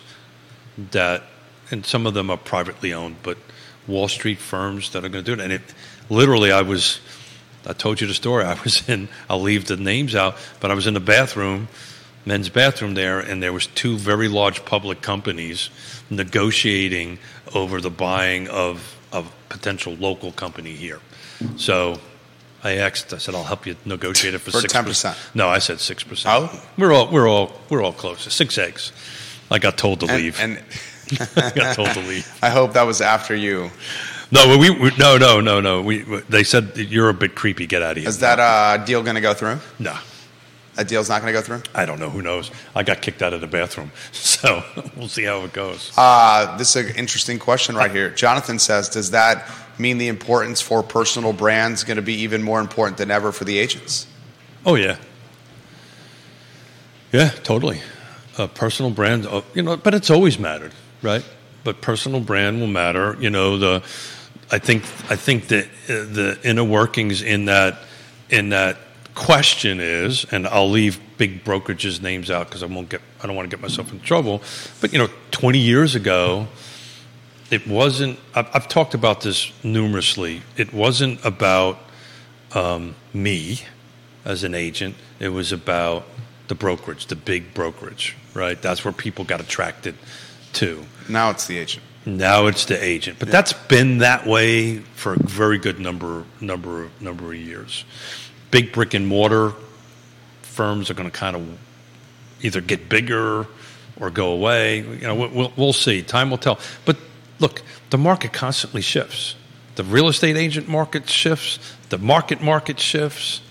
[0.93, 1.25] that,
[1.71, 3.37] and some of them are privately owned, but
[3.89, 5.45] Wall Street firms that are going to do it.
[5.45, 5.63] And it
[6.09, 7.01] literally, I was,
[7.67, 8.45] I told you the story.
[8.45, 11.69] I was in, I'll leave the names out, but I was in the bathroom,
[12.27, 15.71] men's bathroom there, and there was two very large public companies
[16.11, 17.19] negotiating
[17.55, 21.01] over the buying of a potential local company here.
[21.57, 21.99] So
[22.65, 24.85] I asked, I said, I'll help you negotiate it for, For 6%.
[24.85, 25.35] 10%.
[25.35, 26.25] No, I said 6%.
[26.27, 26.63] Oh?
[26.77, 28.33] We're all, we're all, we're all close.
[28.33, 28.93] Six eggs.
[29.51, 30.41] I got told to And, leave.
[30.41, 30.59] and
[31.37, 32.27] I got told to leave.
[32.43, 33.71] I hope that was after you.
[34.33, 35.81] No, we, we no no no no.
[35.81, 37.65] We they said you're a bit creepy.
[37.65, 38.09] Get out of here.
[38.09, 39.61] Is that uh, deal going to go through?
[39.79, 39.97] no?
[40.77, 41.63] That deal's not going to go through?
[41.75, 42.11] I don't know.
[42.11, 42.51] Who knows?
[42.75, 44.63] I got kicked out of the bathroom, so
[44.95, 45.91] we'll see how it goes.
[45.97, 48.11] Uh, this is an interesting question right here.
[48.11, 52.61] Jonathan says, does that mean the importance for personal brands going to be even more
[52.61, 54.07] important than ever for the agents?
[54.65, 54.97] Oh yeah,
[57.13, 57.81] yeah, totally.
[58.37, 61.25] Uh, personal brand, uh, you know, but it's always mattered, right?
[61.65, 63.17] But personal brand will matter.
[63.19, 63.83] You know, the
[64.51, 67.79] I think I think that uh, the inner workings in that
[68.29, 68.77] in that
[69.17, 73.35] question is, and I'll leave big brokerages names out because I won't get I don't
[73.35, 74.43] want to get myself in trouble.
[74.81, 76.47] But you know, 20 years ago,
[77.51, 78.21] it wasn't.
[78.35, 80.43] I've, I've talked about this numerously.
[80.57, 81.79] It wasn't about
[82.55, 83.61] um, me
[84.25, 84.95] as an agent.
[85.19, 86.05] It was about
[86.49, 88.61] the brokerage, the big brokerage, right?
[88.61, 89.97] That's where people got attracted
[90.55, 90.85] to.
[91.09, 91.85] Now it's the agent.
[92.05, 96.89] Now it's the agent, but that's been that way for a very good number number
[97.01, 97.85] number of years.
[98.57, 99.53] Big brick and mortar
[100.41, 101.59] firms are going to kind of
[102.41, 103.47] either get bigger
[104.01, 104.79] or go away.
[104.79, 106.01] You know, we'll, we'll see.
[106.01, 106.59] Time will tell.
[106.87, 106.97] But
[107.39, 109.35] look, the market constantly shifts.
[109.75, 111.59] The real estate agent market shifts.
[111.91, 113.43] The market market shifts.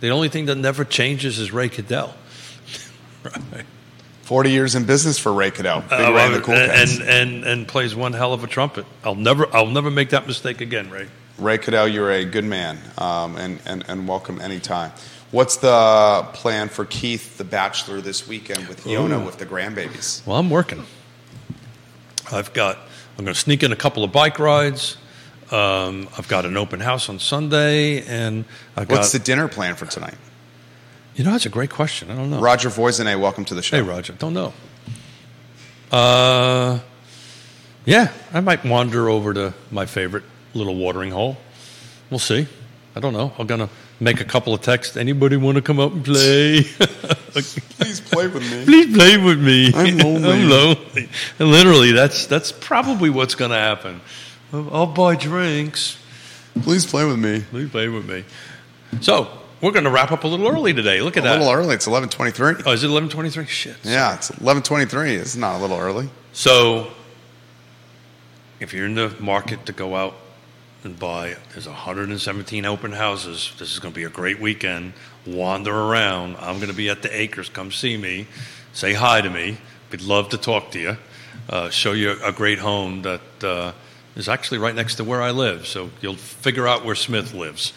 [0.00, 2.14] The only thing that never changes is Ray Cadell.
[3.24, 3.64] right.
[4.24, 5.80] 40 years in business for Ray Cadell.
[5.80, 8.46] Big Uh, Ray and the Cool and, and and and plays one hell of a
[8.46, 8.84] trumpet.
[9.04, 11.08] I'll never I'll never make that mistake again, Ray.
[11.40, 14.92] Ray Cadell, you're a good man um, and, and, and welcome anytime.
[15.30, 19.24] What's the plan for Keith, the bachelor, this weekend with Yonna Ooh.
[19.24, 20.26] with the grandbabies?
[20.26, 20.84] Well, I'm working.
[22.30, 22.76] I've got
[23.16, 24.96] I'm going to sneak in a couple of bike rides.
[25.50, 28.44] Um, I've got an open house on Sunday, and
[28.76, 28.98] I've got.
[28.98, 30.14] What's the dinner plan for tonight?
[31.14, 32.10] you know, that's a great question.
[32.10, 32.40] I don't know.
[32.40, 33.76] Roger Voisinay, welcome to the show.
[33.76, 34.14] Hey, Roger.
[34.14, 34.52] Don't know.
[35.90, 36.78] Uh,
[37.84, 40.22] yeah, I might wander over to my favorite
[40.54, 41.36] little watering hole.
[42.10, 42.46] We'll see.
[42.96, 43.32] I don't know.
[43.38, 43.68] I'm gonna
[44.00, 44.96] make a couple of texts.
[44.96, 46.62] Anybody want to come up and play?
[47.32, 48.64] Please play with me.
[48.64, 49.72] Please play with me.
[49.74, 50.30] I'm lonely.
[50.30, 51.08] I'm lonely.
[51.38, 54.00] And literally, that's that's probably what's going to happen.
[54.52, 55.96] I'll, I'll buy drinks.
[56.62, 57.40] Please play with me.
[57.50, 58.24] Please play with me.
[59.00, 59.28] So
[59.60, 61.00] we're going to wrap up a little early today.
[61.00, 61.36] Look at A that.
[61.36, 61.76] A little early.
[61.76, 62.62] It's eleven twenty-three.
[62.66, 63.46] Oh, is it eleven twenty-three?
[63.46, 63.76] Shit.
[63.84, 65.14] Yeah, it's eleven twenty-three.
[65.14, 66.10] It's not a little early.
[66.32, 66.90] So,
[68.58, 70.16] if you're in the market to go out
[70.84, 73.52] and buy, there's 117 open houses.
[73.58, 74.94] This is going to be a great weekend.
[75.26, 76.36] Wander around.
[76.38, 77.48] I'm going to be at the Acres.
[77.48, 78.26] Come see me.
[78.72, 79.58] Say hi to me.
[79.90, 80.96] We'd love to talk to you.
[81.48, 83.72] Uh, show you a great home that uh,
[84.16, 85.66] is actually right next to where I live.
[85.66, 87.72] So you'll figure out where Smith lives.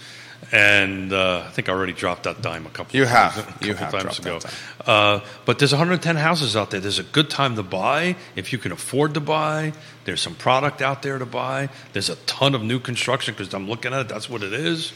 [0.52, 2.96] And uh, I think I already dropped that dime a couple.
[2.96, 3.34] You of have.
[3.34, 4.40] times, a You have times ago.
[4.86, 6.80] Uh, but there's 110 houses out there.
[6.80, 9.74] There's a good time to buy if you can afford to buy.
[10.06, 11.70] There's some product out there to buy.
[11.94, 14.10] There's a ton of new construction because I'm looking at it.
[14.10, 14.92] That's what it is.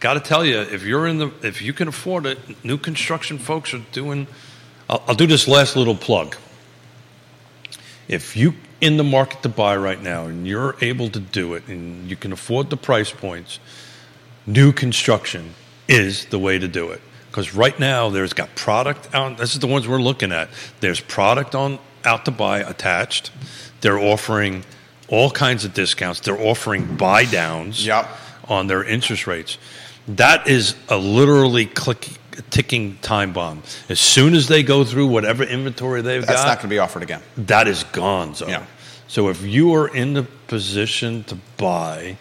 [0.00, 3.38] Got to tell you, if you're in the, if you can afford it, new construction
[3.38, 4.26] folks are doing.
[4.90, 6.36] I'll, I'll do this last little plug.
[8.08, 11.68] If you in the market to buy right now and you're able to do it
[11.68, 13.60] and you can afford the price points,
[14.44, 15.54] new construction
[15.86, 17.00] is the way to do it.
[17.30, 19.38] Because right now there's got product out.
[19.38, 20.50] This is the ones we're looking at.
[20.80, 23.30] There's product on out to buy attached.
[23.80, 24.64] They're offering
[25.08, 26.20] all kinds of discounts.
[26.20, 28.08] They're offering buy downs Yep.
[28.48, 29.58] on their interest rates.
[30.08, 32.08] That is a literally click,
[32.50, 33.62] ticking time bomb.
[33.88, 36.78] As soon as they go through whatever inventory they've That's got, not going to be
[36.78, 37.20] offered again.
[37.36, 38.34] that is gone.
[38.34, 38.62] So, Yeah.
[39.06, 42.16] so if you are in the position to buy,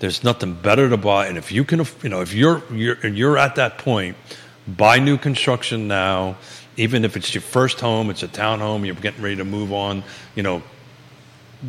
[0.00, 1.26] there's nothing better to buy.
[1.26, 4.16] And if you can, you know, if you're you're and you're at that point,
[4.68, 6.36] buy new construction now.
[6.76, 10.02] Even if it's your first home, it's a townhome, you're getting ready to move on.
[10.34, 10.62] You know,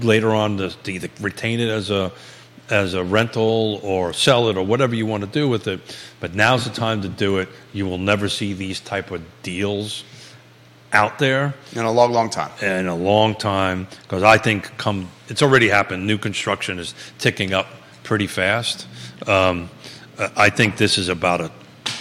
[0.01, 2.11] later on to, to either retain it as a
[2.69, 5.79] as a rental or sell it or whatever you want to do with it.
[6.19, 7.47] But now's the time to do it.
[7.73, 10.03] You will never see these type of deals
[10.91, 12.51] out there In a long, long time.
[12.61, 16.07] in a long time because I think come it's already happened.
[16.07, 17.67] New construction is ticking up
[18.03, 18.87] pretty fast.
[19.27, 19.69] Um,
[20.35, 21.51] I think this is about a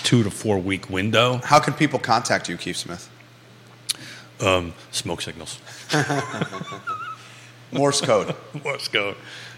[0.04, 1.40] two to four week window.
[1.44, 3.10] How can people contact you, Keith Smith?
[4.40, 5.58] Um, smoke signals.
[7.72, 8.34] Morse code.
[8.64, 8.88] Let's.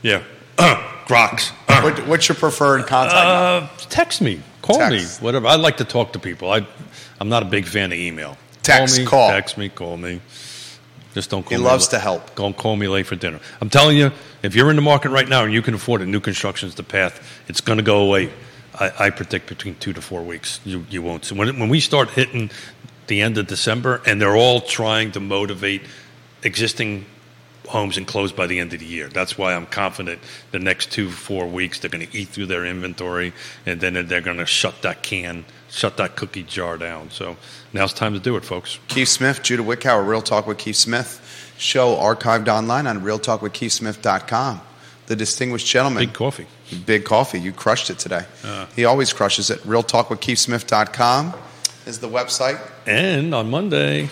[0.02, 0.22] Yeah.
[0.58, 0.76] Uh,
[1.06, 1.52] Grox.
[1.68, 3.14] Uh, what, what's your preferred contact?
[3.26, 4.40] uh, text me.
[4.62, 5.20] Call Text.
[5.20, 5.24] me.
[5.24, 5.46] Whatever.
[5.48, 6.50] I like to talk to people.
[6.50, 6.66] I,
[7.20, 8.36] I'm not a big fan of email.
[8.62, 9.10] Text, Call me.
[9.10, 9.28] call.
[9.30, 9.68] Text me.
[9.68, 10.20] Call me.
[11.14, 11.56] Just don't call me.
[11.56, 11.68] He me.
[11.68, 12.34] loves la- to help.
[12.36, 13.40] Don't call me late for dinner.
[13.60, 14.10] I'm telling you,
[14.42, 16.82] if you're in the market right now and you can afford it, new construction's the
[16.82, 17.20] path.
[17.48, 18.30] It's going to go away.
[18.78, 20.60] I, I predict between two to four weeks.
[20.64, 21.24] You, you won't.
[21.24, 22.50] So when, when we start hitting
[23.06, 25.82] the end of December and they're all trying to motivate
[26.42, 27.06] existing
[27.68, 29.08] homes and close by the end of the year.
[29.08, 30.20] That's why I'm confident
[30.52, 33.32] the next two, four weeks they're going to eat through their inventory
[33.64, 37.10] and then they're going to shut that can, shut that cookie jar down.
[37.10, 37.36] So
[37.72, 38.78] now's time to do it, folks.
[38.88, 41.22] Keith Smith, Judah Wickower, Real Talk with Keith Smith.
[41.58, 44.60] Show archived online on realtalkwithkeithsmith.com.
[45.06, 46.46] The distinguished gentleman, Big coffee.
[46.84, 48.24] Big Coffee, you crushed it today.
[48.74, 49.60] he always crushes it.
[49.60, 51.34] Realtalkwithkeithsmith.com
[51.86, 52.60] is the website.
[52.86, 54.08] And on Monday,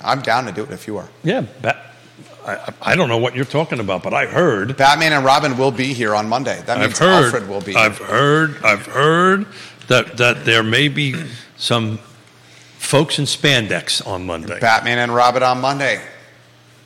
[0.00, 1.08] I'm down to do it if you are.
[1.22, 1.80] yeah, ba-
[2.46, 4.76] I, I don't know what you're talking about, but I heard.
[4.76, 6.60] Batman and Robin will be here on Monday.
[6.66, 7.26] That means heard.
[7.26, 7.80] Alfred will be here.
[7.80, 8.56] I've heard.
[8.64, 9.46] I've heard
[9.88, 11.14] that that there may be
[11.56, 11.98] some
[12.78, 14.58] folks in spandex on Monday.
[14.58, 16.00] Batman and Robin on Monday.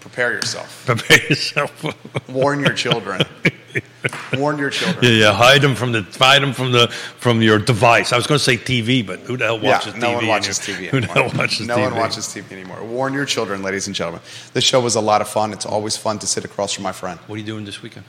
[0.00, 0.82] Prepare yourself.
[0.86, 2.28] Prepare yourself.
[2.28, 3.22] Warn your children.
[4.38, 5.04] Warn your children.
[5.04, 5.32] Yeah, yeah.
[5.32, 8.12] Hide them from the hide them from the from your device.
[8.12, 10.16] I was going to say TV, but who the hell watches yeah, no TV?
[10.16, 10.86] one watches anymore?
[10.86, 11.82] TV Who the hell watches no TV?
[11.90, 12.82] one watches TV anymore.
[12.84, 14.20] Warn your children, ladies and gentlemen.
[14.52, 15.52] This show was a lot of fun.
[15.52, 17.18] It's always fun to sit across from my friend.
[17.26, 18.04] What are you doing this weekend?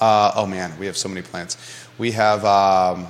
[0.00, 1.56] Uh, oh man, we have so many plans.
[1.98, 2.44] We have.
[2.44, 3.06] Um,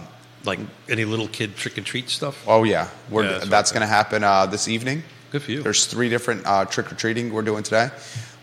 [0.47, 2.37] Like any little kid trick or treat stuff?
[2.47, 3.81] oh yeah, we're, Yeah, that's that's right.
[3.81, 5.03] going to happen uh, this evening.
[5.33, 5.63] Good for you.
[5.63, 7.89] There's three different uh, trick or treating we're doing today.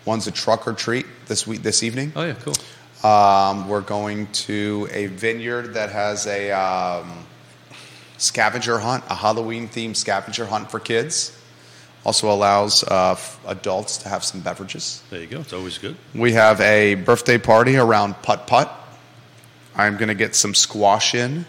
[0.04, 2.12] One's a truck or treat this week this evening.
[2.18, 2.56] oh yeah, cool.
[3.04, 7.26] Um, we're going to a vineyard that has a um,
[8.18, 11.38] scavenger hunt, a Halloween themed scavenger hunt for kids.
[12.06, 13.18] Also allows uh,
[13.48, 15.04] adults to have some beverages.
[15.10, 15.40] There you go.
[15.40, 15.96] It's always good.
[16.16, 18.72] We have a birthday party around putt putt.
[19.76, 21.46] I'm going to get some squash in.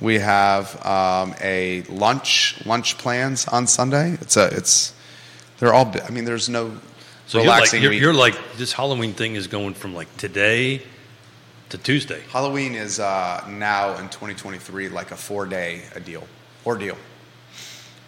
[0.00, 4.18] We have um, a lunch lunch plans on Sunday.
[4.20, 4.94] It's a it's
[5.58, 5.92] they're all.
[6.04, 6.78] I mean, there's no
[7.26, 8.00] So you're like, you're, week.
[8.00, 10.80] you're like this Halloween thing is going from like today
[11.70, 12.22] to Tuesday.
[12.30, 16.26] Halloween is uh, now in 2023 like a four day a deal
[16.64, 16.96] ordeal.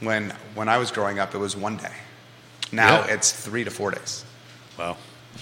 [0.01, 1.93] When when I was growing up, it was one day.
[2.71, 3.15] Now Yeah.
[3.15, 4.25] it's three to four days.
[4.79, 4.97] Wow.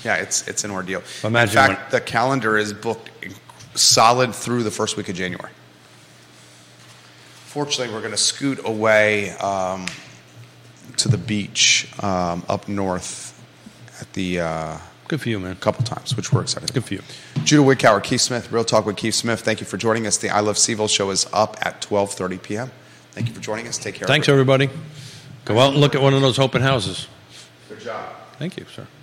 [0.05, 1.03] Yeah, it's it's an ordeal.
[1.23, 3.11] Imagine in fact, the calendar is booked
[3.74, 5.53] solid through the first week of January.
[7.44, 9.86] Fortunately, we're going to scoot away um,
[10.98, 13.35] to the beach um, up north at
[14.16, 14.78] the uh,
[15.09, 15.52] Good for you, man.
[15.52, 16.74] a couple times, which we're excited.
[16.74, 17.02] Good for you.
[17.44, 19.40] Judah Wickower, Keith Smith, Real Talk with Keith Smith.
[19.40, 20.16] Thank you for joining us.
[20.16, 22.70] The I Love CVille show is up at 12:30 p.m.
[23.12, 23.78] Thank you for joining us.
[23.78, 24.09] Take care.
[24.09, 24.68] Thanks, everybody.
[25.44, 27.06] Go out and look at one of those open houses.
[27.68, 28.14] Good job.
[28.38, 28.74] Thank you, sir.
[28.74, 28.95] Very good job.